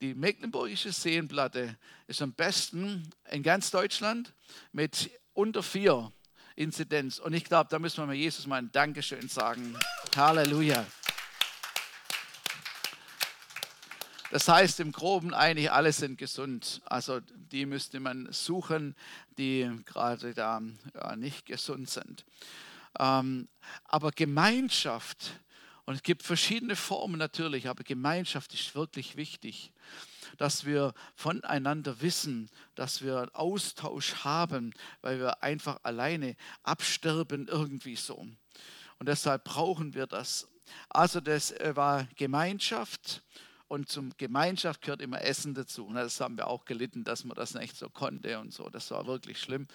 [0.00, 1.76] die Mecklenburgische Seenplatte
[2.06, 4.34] ist am besten in ganz Deutschland
[4.70, 6.12] mit unter vier
[6.56, 7.18] Inzidenz.
[7.18, 9.76] Und ich glaube, da müssen wir mal Jesus mal ein Dankeschön sagen.
[10.16, 10.86] Halleluja.
[14.30, 16.80] Das heißt im Groben eigentlich, alle sind gesund.
[16.86, 18.96] Also die müsste man suchen,
[19.36, 20.62] die gerade da
[20.94, 22.24] ja, nicht gesund sind.
[22.98, 23.48] Ähm,
[23.84, 25.38] aber Gemeinschaft,
[25.84, 29.70] und es gibt verschiedene Formen natürlich, aber Gemeinschaft ist wirklich wichtig
[30.38, 38.26] dass wir voneinander wissen, dass wir Austausch haben, weil wir einfach alleine absterben irgendwie so.
[38.98, 40.48] Und deshalb brauchen wir das.
[40.88, 43.22] Also das äh, war Gemeinschaft
[43.72, 45.86] und zum Gemeinschaft gehört immer Essen dazu.
[45.86, 48.68] Und das haben wir auch gelitten, dass man das nicht so konnte und so.
[48.68, 49.66] Das war wirklich schlimm.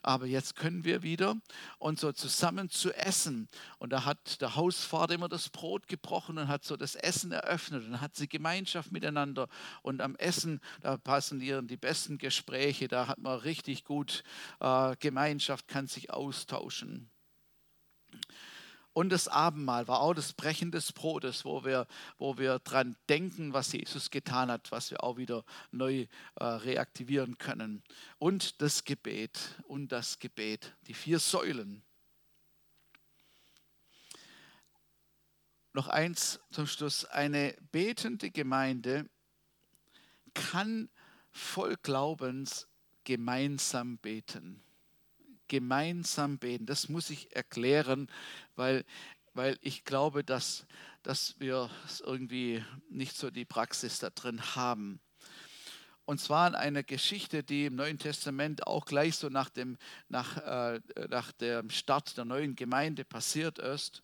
[0.00, 1.36] Aber jetzt können wir wieder
[1.78, 3.50] und so zusammen zu essen.
[3.78, 7.84] Und da hat der Hausvater immer das Brot gebrochen und hat so das Essen eröffnet
[7.86, 9.48] und hat sie Gemeinschaft miteinander.
[9.82, 14.24] Und am Essen, da passen die besten Gespräche, da hat man richtig gut
[14.60, 17.11] äh, Gemeinschaft, kann sich austauschen.
[18.94, 21.86] Und das Abendmahl war auch das Brechen des Brotes, wo wir,
[22.18, 27.38] wo wir dran denken, was Jesus getan hat, was wir auch wieder neu äh, reaktivieren
[27.38, 27.82] können.
[28.18, 31.82] Und das Gebet und das Gebet, die vier Säulen.
[35.72, 37.06] Noch eins zum Schluss.
[37.06, 39.08] Eine betende Gemeinde
[40.34, 40.90] kann
[41.30, 42.68] voll Glaubens
[43.04, 44.62] gemeinsam beten
[45.52, 46.64] gemeinsam beten.
[46.64, 48.10] Das muss ich erklären,
[48.56, 48.86] weil,
[49.34, 50.66] weil ich glaube, dass,
[51.02, 51.68] dass wir
[52.00, 54.98] irgendwie nicht so die Praxis da drin haben.
[56.06, 59.76] Und zwar in einer Geschichte, die im Neuen Testament auch gleich so nach dem,
[60.08, 64.02] nach, äh, nach dem Start der neuen Gemeinde passiert ist.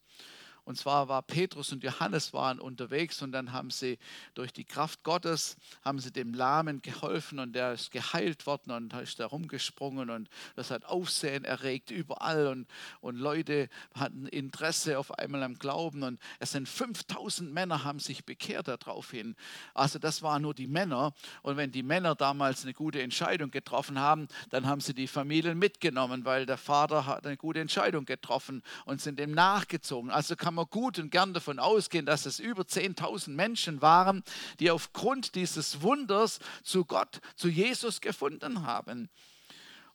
[0.68, 3.98] Und zwar war Petrus und Johannes waren unterwegs und dann haben sie
[4.34, 8.92] durch die Kraft Gottes, haben sie dem Lahmen geholfen und der ist geheilt worden und
[8.92, 12.66] ist da rumgesprungen und das hat Aufsehen erregt überall und,
[13.00, 18.26] und Leute hatten Interesse auf einmal am Glauben und es sind 5000 Männer haben sich
[18.26, 19.36] bekehrt daraufhin.
[19.72, 23.98] Also das waren nur die Männer und wenn die Männer damals eine gute Entscheidung getroffen
[23.98, 28.62] haben, dann haben sie die Familien mitgenommen, weil der Vater hat eine gute Entscheidung getroffen
[28.84, 30.10] und sind dem nachgezogen.
[30.10, 34.22] Also kann man gut und gern davon ausgehen, dass es über 10.000 Menschen waren,
[34.60, 39.08] die aufgrund dieses Wunders zu Gott, zu Jesus gefunden haben.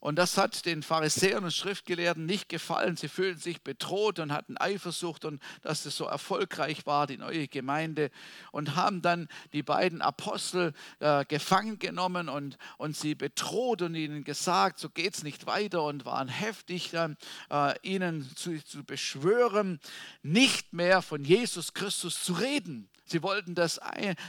[0.03, 2.97] Und das hat den Pharisäern und Schriftgelehrten nicht gefallen.
[2.97, 7.47] Sie fühlten sich bedroht und hatten Eifersucht und dass es so erfolgreich war, die neue
[7.47, 8.11] Gemeinde.
[8.51, 14.25] Und haben dann die beiden Apostel äh, gefangen genommen und, und sie bedroht und ihnen
[14.25, 17.15] gesagt, so geht es nicht weiter und waren heftig dann
[17.49, 19.79] äh, ihnen zu, zu beschwören,
[20.21, 22.89] nicht mehr von Jesus Christus zu reden.
[23.05, 23.79] Sie wollten das,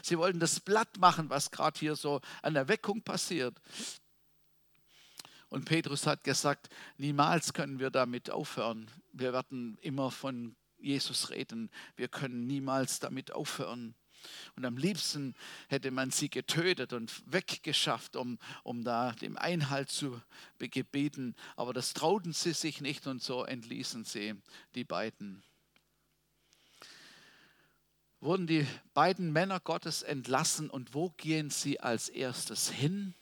[0.03, 3.61] sie wollten das Blatt machen, was gerade hier so an der Weckung passiert.
[5.55, 8.91] Und Petrus hat gesagt, niemals können wir damit aufhören.
[9.13, 11.71] Wir werden immer von Jesus reden.
[11.95, 13.95] Wir können niemals damit aufhören.
[14.57, 15.37] Und am liebsten
[15.69, 20.21] hätte man sie getötet und weggeschafft, um, um da dem Einhalt zu
[20.59, 21.37] gebeten.
[21.55, 24.35] Aber das trauten sie sich nicht und so entließen sie
[24.75, 25.45] die beiden.
[28.19, 33.15] Wurden die beiden Männer Gottes entlassen und wo gehen sie als erstes hin?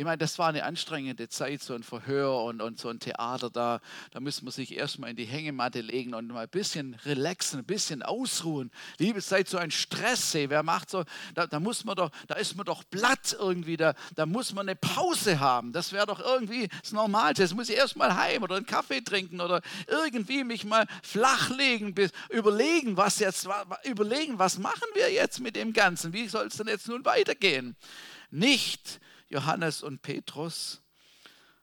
[0.00, 3.50] Ich meine, das war eine anstrengende Zeit, so ein Verhör und, und so ein Theater
[3.50, 3.82] da.
[4.12, 7.66] Da müssen wir sich erstmal in die Hängematte legen und mal ein bisschen relaxen, ein
[7.66, 8.70] bisschen ausruhen.
[8.96, 10.48] Liebe Zeit, so ein Stresssee.
[10.48, 13.92] Wer macht so, da, da, muss man doch, da ist man doch platt irgendwie, da,
[14.14, 15.74] da muss man eine Pause haben.
[15.74, 17.42] Das wäre doch irgendwie das Normalste.
[17.42, 21.94] Jetzt muss ich erstmal heim oder einen Kaffee trinken oder irgendwie mich mal flachlegen,
[22.30, 23.46] überlegen, was jetzt,
[23.84, 26.14] überlegen, was machen wir jetzt mit dem Ganzen?
[26.14, 27.76] Wie soll es denn jetzt nun weitergehen?
[28.30, 28.98] Nicht
[29.30, 30.82] Johannes und Petrus,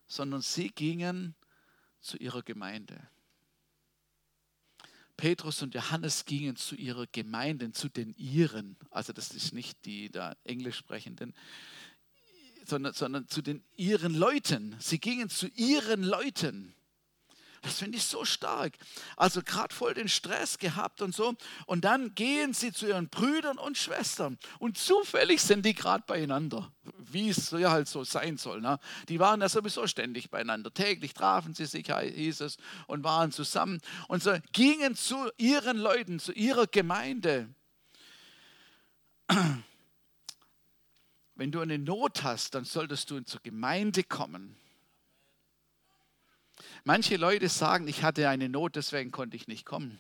[0.08, 1.36] sondern sie gingen
[2.00, 3.10] zu ihrer Gemeinde.
[5.18, 8.78] Petrus und Johannes gingen zu ihrer Gemeinde, zu den ihren.
[8.92, 11.34] Also das ist nicht die da Englisch sprechenden,
[12.66, 14.76] sondern, sondern zu den ihren Leuten.
[14.80, 16.74] Sie gingen zu ihren Leuten.
[17.62, 18.74] Das finde ich so stark.
[19.16, 21.36] Also gerade voll den Stress gehabt und so.
[21.66, 24.38] Und dann gehen sie zu ihren Brüdern und Schwestern.
[24.60, 28.62] Und zufällig sind die gerade beieinander, wie es ja halt so sein soll.
[28.62, 28.80] Ne?
[29.10, 30.74] Die waren ja sowieso ständig beieinander.
[30.74, 33.80] Täglich trafen sie sich, hieß es, und waren zusammen.
[34.08, 37.50] Und so gingen zu ihren Leuten, zu ihrer Gemeinde.
[41.36, 44.56] Wenn du eine Not hast, dann solltest du zur Gemeinde kommen.
[46.84, 50.00] Manche Leute sagen, ich hatte eine Not, deswegen konnte ich nicht kommen.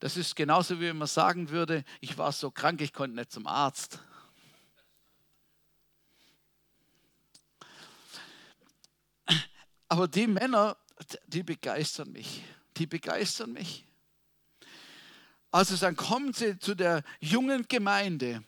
[0.00, 3.46] Das ist genauso wie man sagen würde, ich war so krank, ich konnte nicht zum
[3.46, 4.00] Arzt.
[9.88, 10.76] Aber die Männer,
[11.26, 12.44] die begeistern mich.
[12.76, 13.86] Die begeistern mich.
[15.50, 18.44] Also dann kommen sie zu der jungen Gemeinde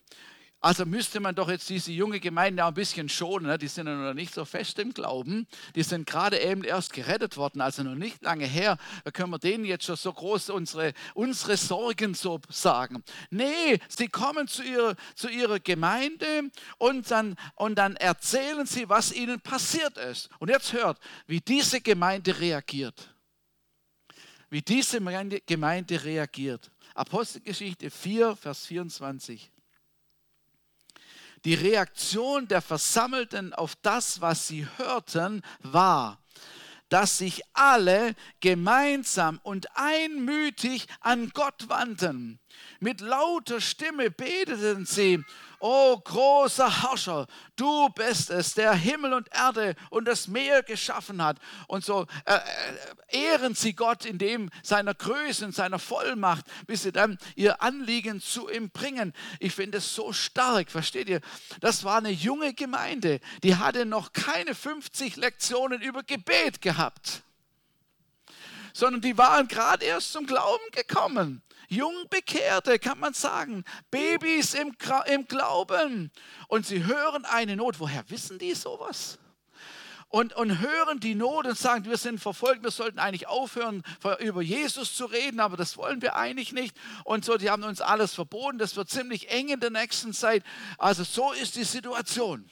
[0.62, 3.46] also müsste man doch jetzt diese junge Gemeinde auch ein bisschen schonen.
[3.46, 3.56] Ne?
[3.56, 5.46] Die sind ja noch nicht so fest im Glauben.
[5.74, 8.76] Die sind gerade eben erst gerettet worden, also noch nicht lange her.
[9.04, 13.02] Da können wir denen jetzt schon so groß unsere, unsere Sorgen so sagen.
[13.30, 19.12] Nee, sie kommen zu ihrer, zu ihrer Gemeinde und dann, und dann erzählen sie, was
[19.12, 20.28] ihnen passiert ist.
[20.40, 23.14] Und jetzt hört, wie diese Gemeinde reagiert.
[24.50, 25.00] Wie diese
[25.46, 26.70] Gemeinde reagiert.
[26.94, 29.50] Apostelgeschichte 4, Vers 24.
[31.44, 36.18] Die Reaktion der Versammelten auf das, was sie hörten, war,
[36.90, 42.40] dass sich alle gemeinsam und einmütig an Gott wandten.
[42.82, 45.22] Mit lauter Stimme beteten sie
[45.58, 51.36] O großer Herrscher, du bist es, der Himmel und Erde und das Meer geschaffen hat.
[51.66, 56.84] Und so äh, äh, ehren sie Gott in dem seiner Größe und seiner Vollmacht, bis
[56.84, 59.12] sie dann ihr Anliegen zu ihm bringen.
[59.38, 61.20] Ich finde es so stark, versteht ihr?
[61.60, 67.22] Das war eine junge Gemeinde, die hatte noch keine 50 Lektionen über Gebet gehabt
[68.72, 71.42] sondern die waren gerade erst zum Glauben gekommen.
[71.70, 76.10] Jungbekehrte, kann man sagen, Babys im, im Glauben.
[76.48, 77.80] Und sie hören eine Not.
[77.80, 79.18] Woher wissen die sowas?
[80.10, 83.82] und, und hören die Not und sagen, wir sind verfolgt, wir sollten eigentlich aufhören,
[84.18, 86.76] über Jesus zu reden, aber das wollen wir eigentlich nicht.
[87.04, 90.44] Und so, die haben uns alles verboten, das wird ziemlich eng in der nächsten Zeit.
[90.78, 92.50] Also so ist die Situation.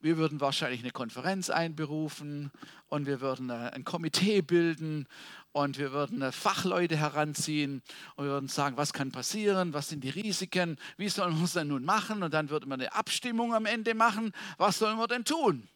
[0.00, 2.50] Wir würden wahrscheinlich eine Konferenz einberufen
[2.88, 5.06] und wir würden ein Komitee bilden
[5.52, 7.82] und wir würden äh, Fachleute heranziehen
[8.16, 11.54] und wir würden sagen, was kann passieren, was sind die Risiken, wie sollen wir es
[11.54, 15.08] denn nun machen und dann würde man eine Abstimmung am Ende machen, was sollen wir
[15.08, 15.68] denn tun?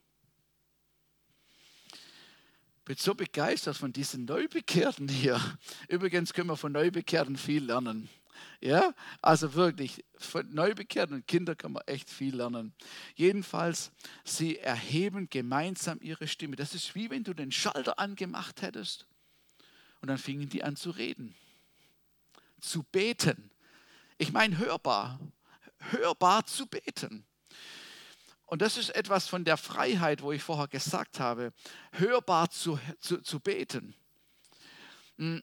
[2.78, 5.40] Ich bin so begeistert von diesen Neubekehrten hier.
[5.88, 8.10] Übrigens können wir von Neubekehrten viel lernen.
[8.60, 12.74] Ja, also wirklich, von Neubekehrten und Kindern kann man echt viel lernen.
[13.14, 13.90] Jedenfalls,
[14.22, 16.56] sie erheben gemeinsam ihre Stimme.
[16.56, 19.06] Das ist wie wenn du den Schalter angemacht hättest
[20.04, 21.34] und dann fingen die an zu reden,
[22.60, 23.50] zu beten.
[24.18, 25.18] Ich meine hörbar,
[25.78, 27.24] hörbar zu beten.
[28.44, 31.54] Und das ist etwas von der Freiheit, wo ich vorher gesagt habe,
[31.92, 33.94] hörbar zu, zu, zu beten.
[35.16, 35.42] Hm,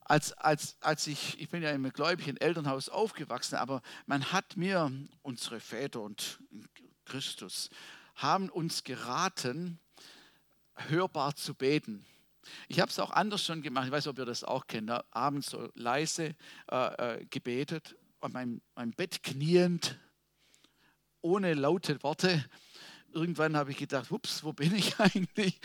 [0.00, 4.90] als, als, als ich, ich bin ja im gläubigen Elternhaus aufgewachsen, aber man hat mir,
[5.20, 6.40] unsere Väter und
[7.04, 7.68] Christus,
[8.14, 9.78] haben uns geraten,
[10.76, 12.06] hörbar zu beten.
[12.68, 14.90] Ich habe es auch anders schon gemacht, ich weiß nicht, ob ihr das auch kennt,
[15.10, 16.34] abends so leise
[16.70, 19.98] äh, äh, gebetet, an meinem, meinem Bett kniend,
[21.20, 22.44] ohne laute Worte
[23.12, 25.60] irgendwann habe ich gedacht, ups, wo bin ich eigentlich?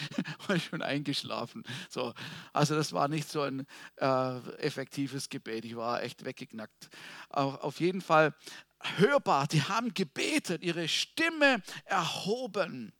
[0.47, 1.63] War schon eingeschlafen.
[1.89, 2.13] So,
[2.51, 3.65] also das war nicht so ein
[3.97, 5.65] äh, effektives Gebet.
[5.65, 6.89] Ich war echt weggeknackt.
[7.29, 8.33] Auf, auf jeden Fall
[8.97, 9.47] hörbar.
[9.47, 12.93] Die haben gebetet, ihre Stimme erhoben.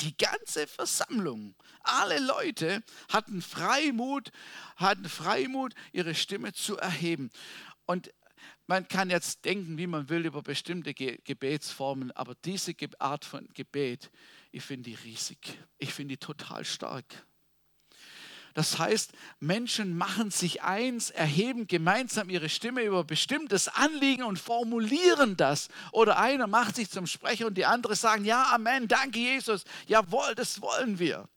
[0.00, 4.30] Die ganze Versammlung, alle Leute hatten Freimut,
[4.76, 7.30] hatten Freimut, ihre Stimme zu erheben.
[7.86, 8.12] Und
[8.66, 13.48] man kann jetzt denken, wie man will über bestimmte Ge Gebetsformen, aber diese Art von
[13.54, 14.10] Gebet,
[14.50, 15.58] ich finde die riesig.
[15.78, 17.25] Ich finde die total stark.
[18.56, 25.36] Das heißt, Menschen machen sich eins, erheben gemeinsam ihre Stimme über bestimmtes Anliegen und formulieren
[25.36, 25.68] das.
[25.92, 30.34] Oder einer macht sich zum Sprecher und die anderen sagen, ja, Amen, danke Jesus, jawohl,
[30.34, 31.28] das wollen wir.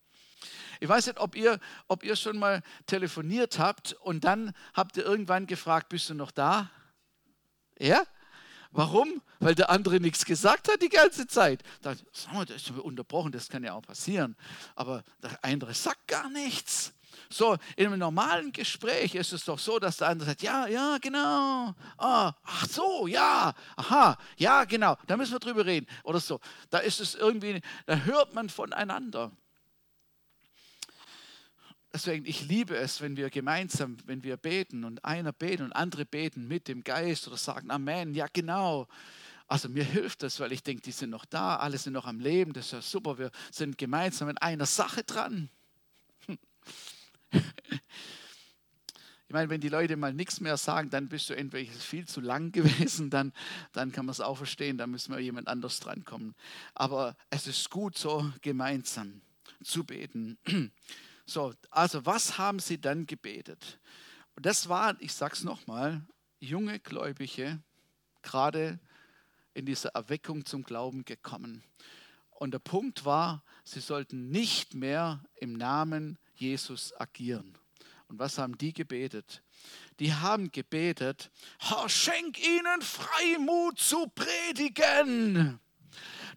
[0.79, 1.59] Ich weiß nicht, ob ihr,
[1.89, 6.31] ob ihr schon mal telefoniert habt und dann habt ihr irgendwann gefragt, bist du noch
[6.31, 6.69] da?
[7.77, 8.01] Ja?
[8.71, 9.21] Warum?
[9.39, 11.63] Weil der andere nichts gesagt hat die ganze Zeit.
[11.81, 14.37] Da, sag mal, das ist unterbrochen, das kann ja auch passieren.
[14.75, 16.93] Aber der andere sagt gar nichts.
[17.31, 20.97] So, in einem normalen Gespräch ist es doch so, dass der andere sagt, ja, ja,
[20.99, 21.75] genau.
[21.97, 24.97] Ah, ach so, ja, aha, ja, genau.
[25.05, 25.85] Da müssen wir drüber reden.
[26.03, 26.39] Oder so.
[26.71, 29.31] Da ist es irgendwie, da hört man voneinander.
[31.93, 36.05] Deswegen, ich liebe es, wenn wir gemeinsam, wenn wir beten und einer beten und andere
[36.05, 38.87] beten mit dem Geist oder sagen Amen, ja genau.
[39.47, 42.19] Also mir hilft das, weil ich denke, die sind noch da, alle sind noch am
[42.19, 45.49] Leben, das ist ja super, wir sind gemeinsam in einer Sache dran.
[49.29, 52.19] Ich meine, wenn die Leute mal nichts mehr sagen, dann bist du entweder viel zu
[52.19, 53.31] lang gewesen, dann,
[53.73, 56.33] dann kann man es auch verstehen, dann müssen wir jemand anders drankommen.
[56.73, 59.21] Aber es ist gut, so gemeinsam
[59.63, 60.37] zu beten.
[61.25, 63.79] So, also was haben sie dann gebetet?
[64.35, 66.01] Und das waren, ich sage es nochmal,
[66.39, 67.61] junge Gläubige,
[68.23, 68.79] gerade
[69.53, 71.63] in dieser Erweckung zum Glauben gekommen.
[72.31, 77.57] Und der Punkt war, sie sollten nicht mehr im Namen Jesus agieren.
[78.07, 79.43] Und was haben die gebetet?
[79.99, 85.59] Die haben gebetet, Herr, schenk ihnen Freimut zu predigen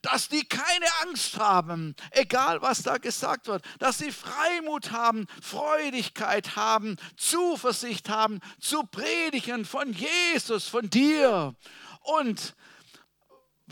[0.03, 6.57] dass die keine Angst haben, egal was da gesagt wird, dass sie Freimut haben, Freudigkeit
[6.57, 11.55] haben, Zuversicht haben, zu predigen von Jesus, von dir.
[12.01, 12.55] Und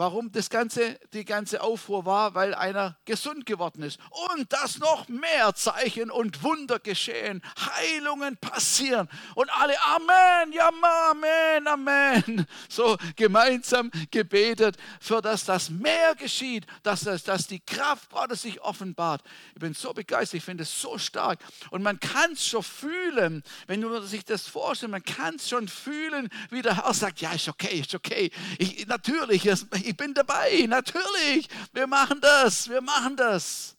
[0.00, 4.00] Warum das ganze, die ganze Aufruhr war, weil einer gesund geworden ist.
[4.34, 9.10] Und dass noch mehr Zeichen und Wunder geschehen, Heilungen passieren.
[9.34, 10.70] Und alle Amen, ja
[11.10, 12.46] Amen, Amen.
[12.70, 18.60] So gemeinsam gebetet, für das das mehr geschieht, dass, das, dass die Kraft Gottes sich
[18.60, 19.22] offenbart.
[19.54, 21.40] Ich bin so begeistert, ich finde es so stark.
[21.70, 25.68] Und man kann es schon fühlen, wenn du sich das vorstellst, man kann es schon
[25.68, 28.30] fühlen, wie der Herr sagt, ja, ist okay, ist okay.
[28.58, 33.76] Ich, natürlich, ich bin dabei, natürlich, wir machen das, wir machen das.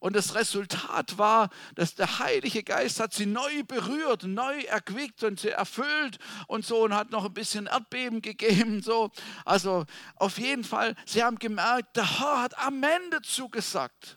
[0.00, 5.38] Und das Resultat war, dass der Heilige Geist hat sie neu berührt, neu erquickt und
[5.38, 8.82] sie erfüllt und so und hat noch ein bisschen Erdbeben gegeben.
[8.82, 9.10] So.
[9.44, 9.84] Also
[10.16, 14.16] auf jeden Fall, sie haben gemerkt, der Herr hat Amen dazu gesagt.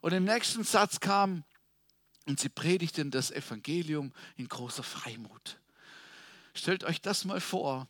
[0.00, 1.44] Und im nächsten Satz kam,
[2.26, 5.58] und sie predigten das Evangelium in großer Freimut.
[6.54, 7.88] Stellt euch das mal vor.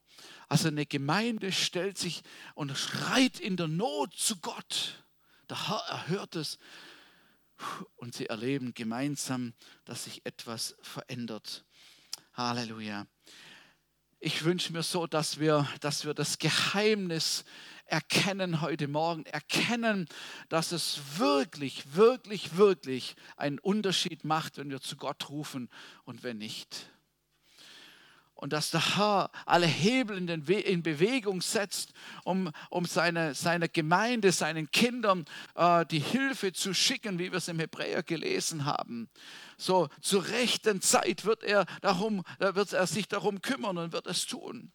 [0.51, 2.24] Also eine Gemeinde stellt sich
[2.57, 5.05] und schreit in der Not zu Gott.
[5.48, 6.59] Der Herr erhört es
[7.94, 11.64] und sie erleben gemeinsam, dass sich etwas verändert.
[12.34, 13.07] Halleluja.
[14.18, 17.44] Ich wünsche mir so, dass wir, dass wir das Geheimnis
[17.86, 20.09] erkennen heute Morgen, erkennen,
[20.48, 25.70] dass es wirklich, wirklich, wirklich einen Unterschied macht, wenn wir zu Gott rufen
[26.03, 26.90] und wenn nicht
[28.41, 31.93] und dass der Herr alle Hebel in, den in Bewegung setzt,
[32.24, 37.49] um, um seine, seine Gemeinde, seinen Kindern äh, die Hilfe zu schicken, wie wir es
[37.49, 39.11] im Hebräer gelesen haben.
[39.59, 44.26] So zur rechten Zeit wird er, darum, wird er sich darum kümmern und wird es
[44.26, 44.72] tun.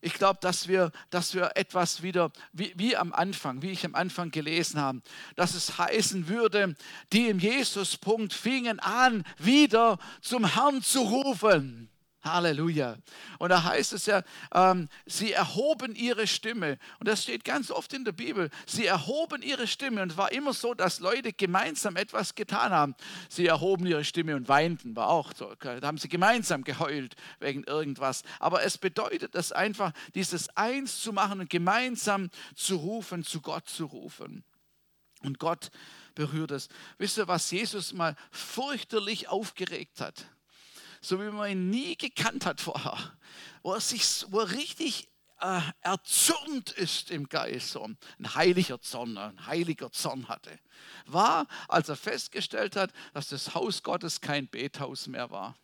[0.00, 3.94] Ich glaube, dass wir, dass wir etwas wieder, wie, wie am Anfang, wie ich am
[3.94, 5.00] Anfang gelesen habe,
[5.34, 6.76] dass es heißen würde,
[7.12, 11.90] die im Jesuspunkt fingen an, wieder zum Herrn zu rufen
[12.24, 12.96] Halleluja.
[13.38, 14.22] Und da heißt es ja,
[14.52, 16.78] ähm, sie erhoben ihre Stimme.
[16.98, 18.50] Und das steht ganz oft in der Bibel.
[18.66, 20.02] Sie erhoben ihre Stimme.
[20.02, 22.94] Und es war immer so, dass Leute gemeinsam etwas getan haben.
[23.28, 24.96] Sie erhoben ihre Stimme und weinten.
[24.96, 25.54] War auch so.
[25.60, 28.22] Da haben sie gemeinsam geheult wegen irgendwas.
[28.40, 33.68] Aber es bedeutet es einfach, dieses Eins zu machen und gemeinsam zu rufen, zu Gott
[33.68, 34.44] zu rufen.
[35.22, 35.70] Und Gott
[36.14, 36.68] berührt es.
[36.98, 40.26] Wisst ihr, was Jesus mal fürchterlich aufgeregt hat?
[41.04, 42.98] So wie man ihn nie gekannt hat vorher,
[43.62, 45.08] wo er, sich, wo er richtig
[45.40, 50.58] äh, erzürnt ist im Geist, so ein heiliger Zorn, ein heiliger Zorn hatte,
[51.06, 55.54] war, als er festgestellt hat, dass das Haus Gottes kein Bethaus mehr war.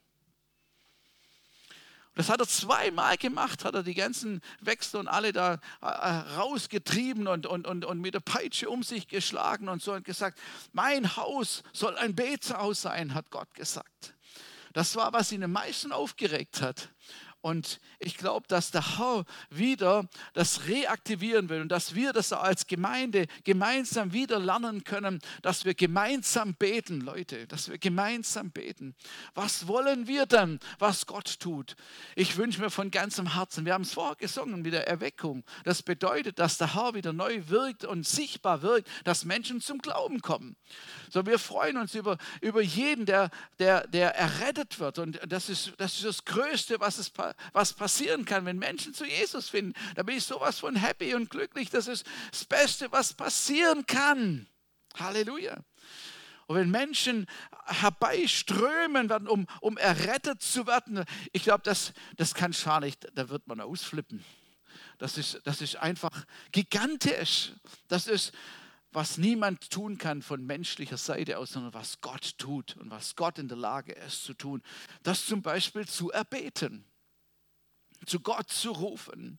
[2.17, 7.29] Das hat er zweimal gemacht, hat er die ganzen Wechsel und alle da äh, rausgetrieben
[7.29, 10.39] und, und, und, und mit der Peitsche um sich geschlagen und so und gesagt,
[10.73, 14.15] mein Haus soll ein Bethaus sein, hat Gott gesagt.
[14.73, 16.91] Das war, was ihn am meisten aufgeregt hat.
[17.43, 22.67] Und ich glaube, dass der Herr wieder das reaktivieren will und dass wir das als
[22.67, 28.95] Gemeinde gemeinsam wieder lernen können, dass wir gemeinsam beten, Leute, dass wir gemeinsam beten.
[29.35, 31.77] Was wollen wir dann, was Gott tut?
[32.15, 35.43] Ich wünsche mir von ganzem Herzen, wir haben es vorher gesungen mit der Erweckung.
[35.65, 40.21] Das bedeutet, dass der Herr wieder neu wirkt und sichtbar wirkt, dass Menschen zum Glauben
[40.21, 40.57] kommen.
[41.09, 44.99] So, wir freuen uns über, über jeden, der, der, der errettet wird.
[44.99, 48.95] Und das ist, das ist das Größte, was es passiert was passieren kann, wenn Menschen
[48.95, 49.75] zu Jesus finden.
[49.95, 51.71] Da bin ich sowas von happy und glücklich.
[51.71, 54.47] Das ist das Beste, was passieren kann.
[54.99, 55.59] Halleluja.
[56.47, 57.27] Und wenn Menschen
[57.67, 63.29] herbeiströmen werden, um, um errettet zu werden, ich glaube, das, das kann schar nicht, da
[63.29, 64.25] wird man ausflippen.
[64.99, 67.53] Das ist, das ist einfach gigantisch.
[67.87, 68.33] Das ist,
[68.93, 73.39] was niemand tun kann von menschlicher Seite aus, sondern was Gott tut und was Gott
[73.39, 74.63] in der Lage ist zu tun.
[75.05, 76.85] Das zum Beispiel zu erbeten
[78.07, 79.39] zu Gott zu rufen.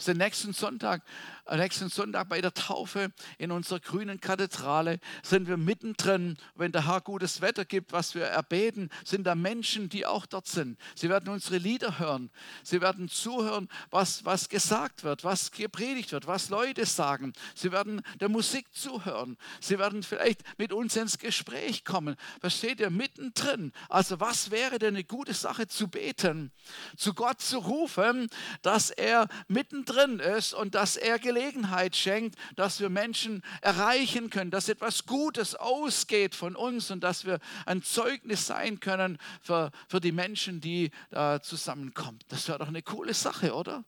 [0.00, 1.02] Ist nächsten Sonntag,
[1.44, 6.38] äh, nächsten Sonntag bei der Taufe in unserer grünen Kathedrale sind wir mittendrin.
[6.54, 10.46] Wenn der Herr gutes Wetter gibt, was wir erbeten, sind da Menschen, die auch dort
[10.46, 10.78] sind.
[10.94, 12.30] Sie werden unsere Lieder hören.
[12.62, 17.34] Sie werden zuhören, was, was gesagt wird, was gepredigt wird, was Leute sagen.
[17.54, 19.36] Sie werden der Musik zuhören.
[19.60, 22.16] Sie werden vielleicht mit uns ins Gespräch kommen.
[22.40, 22.88] Versteht ihr?
[22.88, 23.72] Mittendrin.
[23.90, 26.52] Also was wäre denn eine gute Sache zu beten,
[26.96, 28.30] zu Gott zu rufen,
[28.62, 34.50] dass er mittendrin drin ist und dass er Gelegenheit schenkt, dass wir Menschen erreichen können,
[34.50, 40.00] dass etwas Gutes ausgeht von uns und dass wir ein Zeugnis sein können für, für
[40.00, 42.18] die Menschen, die da zusammenkommen.
[42.28, 43.84] Das wäre doch eine coole Sache, oder?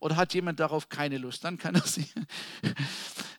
[0.00, 1.44] Oder hat jemand darauf keine Lust?
[1.44, 2.08] Dann kann er sie.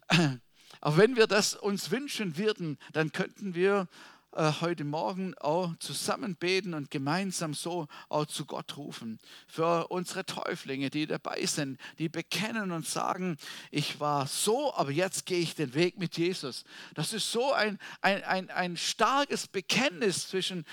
[0.81, 3.87] Aber wenn wir das uns wünschen würden, dann könnten wir
[4.35, 9.19] heute Morgen auch zusammen beten und gemeinsam so auch zu Gott rufen.
[9.47, 13.37] Für unsere Täuflinge, die dabei sind, die bekennen und sagen,
[13.71, 16.63] ich war so, aber jetzt gehe ich den Weg mit Jesus.
[16.95, 20.65] Das ist so ein, ein, ein, ein starkes Bekenntnis zwischen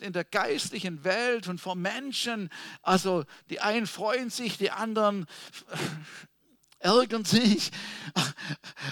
[0.00, 2.50] in der geistlichen Welt und vor Menschen.
[2.82, 5.26] Also die einen freuen sich, die anderen
[6.78, 7.70] ärgern sich.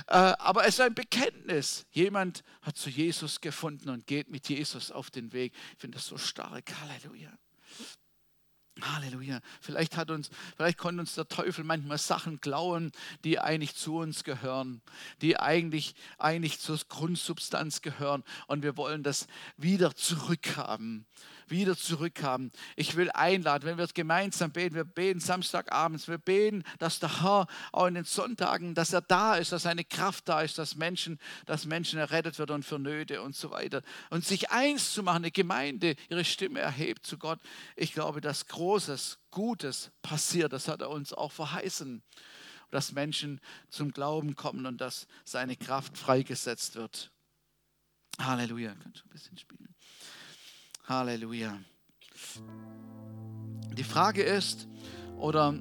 [0.09, 1.85] Äh, aber es ist ein Bekenntnis.
[1.91, 5.53] Jemand hat zu Jesus gefunden und geht mit Jesus auf den Weg.
[5.73, 6.73] Ich finde das so stark.
[6.81, 7.33] Halleluja.
[8.81, 9.41] Halleluja.
[9.61, 12.93] Vielleicht hat uns, vielleicht konnte uns der Teufel manchmal Sachen klauen,
[13.25, 14.83] die eigentlich zu uns gehören,
[15.23, 18.23] die eigentlich, eigentlich zur Grundsubstanz gehören.
[18.47, 19.27] Und wir wollen das
[19.57, 21.07] wieder zurückhaben
[21.51, 22.51] wieder zurückhaben.
[22.75, 27.47] Ich will einladen, wenn wir gemeinsam beten, wir beten Samstagabends, wir beten, dass der Herr
[27.73, 31.19] auch in den Sonntagen, dass er da ist, dass seine Kraft da ist, dass Menschen,
[31.47, 33.83] dass Menschen errettet werden und für Nöte und so weiter.
[34.11, 37.41] Und sich eins zu machen, eine Gemeinde ihre Stimme erhebt zu Gott.
[37.77, 40.53] Ich glaube, dass Großes, Gutes passiert.
[40.53, 42.03] Das hat er uns auch verheißen
[42.71, 47.13] dass Menschen zum Glauben kommen und dass seine Kraft freigesetzt wird.
[48.19, 48.75] Halleluja.
[48.83, 49.76] Kannst du ein bisschen spielen?
[50.89, 51.59] Halleluja.
[53.77, 54.69] Die Frage ist,
[55.19, 55.53] oder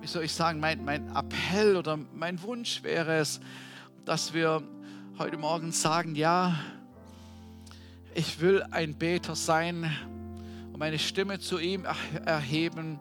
[0.00, 3.38] wie soll ich sagen, mein, mein Appell oder mein Wunsch wäre es,
[4.04, 4.64] dass wir
[5.16, 6.58] heute Morgen sagen, ja,
[8.16, 9.88] ich will ein Beter sein
[10.72, 11.86] und meine Stimme zu ihm
[12.24, 12.98] erheben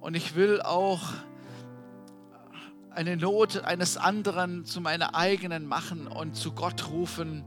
[0.00, 1.02] und ich will auch
[2.88, 7.44] eine Not eines anderen zu meiner eigenen machen und zu Gott rufen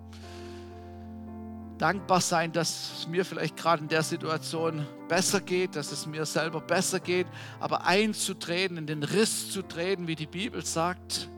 [1.78, 6.26] dankbar sein, dass es mir vielleicht gerade in der Situation besser geht, dass es mir
[6.26, 7.28] selber besser geht,
[7.60, 11.30] aber einzutreten, in den Riss zu treten, wie die Bibel sagt.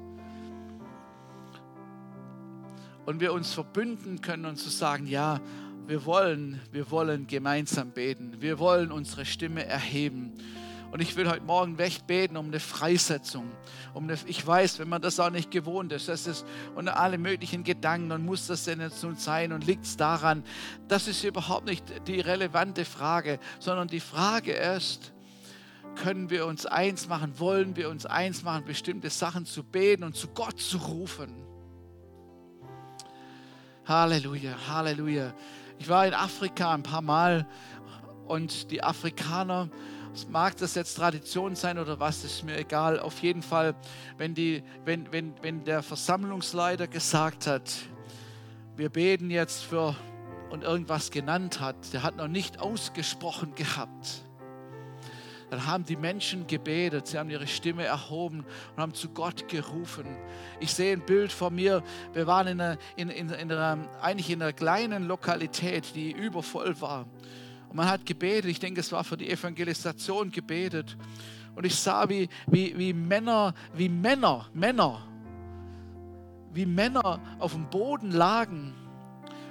[3.06, 5.40] Und wir uns verbünden können und zu sagen, ja,
[5.88, 8.36] wir wollen, wir wollen gemeinsam beten.
[8.42, 10.34] Wir wollen unsere Stimme erheben.
[10.92, 13.52] Und ich will heute Morgen echt beten um eine Freisetzung.
[13.94, 17.18] Um eine, ich weiß, wenn man das auch nicht gewohnt ist, das ist und alle
[17.18, 20.44] möglichen Gedanken und muss das denn jetzt nun sein und liegt es daran,
[20.88, 25.14] das ist überhaupt nicht die relevante Frage, sondern die Frage ist,
[25.96, 30.16] können wir uns eins machen, wollen wir uns eins machen, bestimmte Sachen zu beten und
[30.16, 31.44] zu Gott zu rufen.
[33.86, 35.34] Halleluja, Halleluja.
[35.80, 37.48] Ich war in Afrika ein paar Mal
[38.28, 39.70] und die Afrikaner,
[40.30, 43.00] mag das jetzt Tradition sein oder was, ist mir egal.
[43.00, 43.76] Auf jeden Fall,
[44.18, 47.72] wenn, die, wenn, wenn, wenn der Versammlungsleiter gesagt hat,
[48.76, 49.96] wir beten jetzt für
[50.50, 54.24] und irgendwas genannt hat, der hat noch nicht ausgesprochen gehabt
[55.50, 58.46] dann haben die Menschen gebetet, sie haben ihre Stimme erhoben
[58.76, 60.06] und haben zu Gott gerufen.
[60.60, 61.84] Ich sehe ein Bild von mir,
[62.14, 66.80] wir waren in einer, in, in, in einer, eigentlich in einer kleinen Lokalität, die übervoll
[66.82, 67.06] war.
[67.70, 70.98] Und man hat gebetet, ich denke, es war für die Evangelisation gebetet.
[71.56, 75.08] Und ich sah, wie, wie, wie Männer, wie Männer, Männer,
[76.54, 78.74] wie Männer auf dem Boden lagen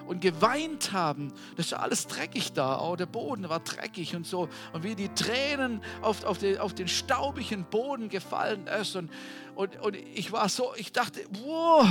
[0.07, 1.33] und geweint haben.
[1.57, 2.77] Das ist alles dreckig da.
[2.77, 4.49] Auch der Boden war dreckig und so.
[4.73, 8.97] Und wie die Tränen auf, auf, den, auf den staubigen Boden gefallen ist.
[8.97, 9.11] Und,
[9.55, 11.87] und, und ich war so, ich dachte, wow,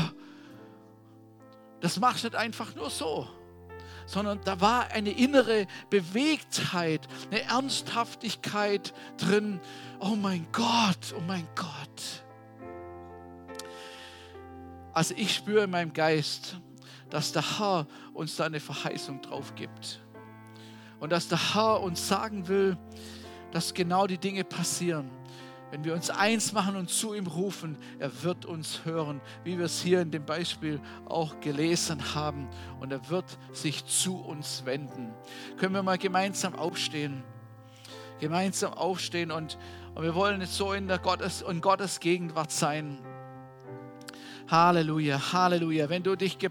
[1.82, 3.28] das machst du nicht einfach nur so
[4.06, 9.60] sondern da war eine innere Bewegtheit, eine Ernsthaftigkeit drin.
[10.00, 12.24] Oh mein Gott, oh mein Gott.
[14.94, 16.58] Also ich spüre in meinem Geist,
[17.10, 20.02] dass der Herr uns da eine Verheißung drauf gibt.
[21.00, 22.78] Und dass der Herr uns sagen will,
[23.52, 25.10] dass genau die Dinge passieren.
[25.72, 29.66] Wenn wir uns eins machen und zu ihm rufen, er wird uns hören, wie wir
[29.66, 32.48] es hier in dem Beispiel auch gelesen haben.
[32.80, 35.14] Und er wird sich zu uns wenden.
[35.58, 37.24] Können wir mal gemeinsam aufstehen?
[38.20, 39.58] Gemeinsam aufstehen und,
[39.96, 43.00] und wir wollen jetzt so in, der Gottes, in Gottes Gegenwart sein.
[44.48, 45.90] Halleluja, Halleluja.
[45.90, 46.38] Wenn du dich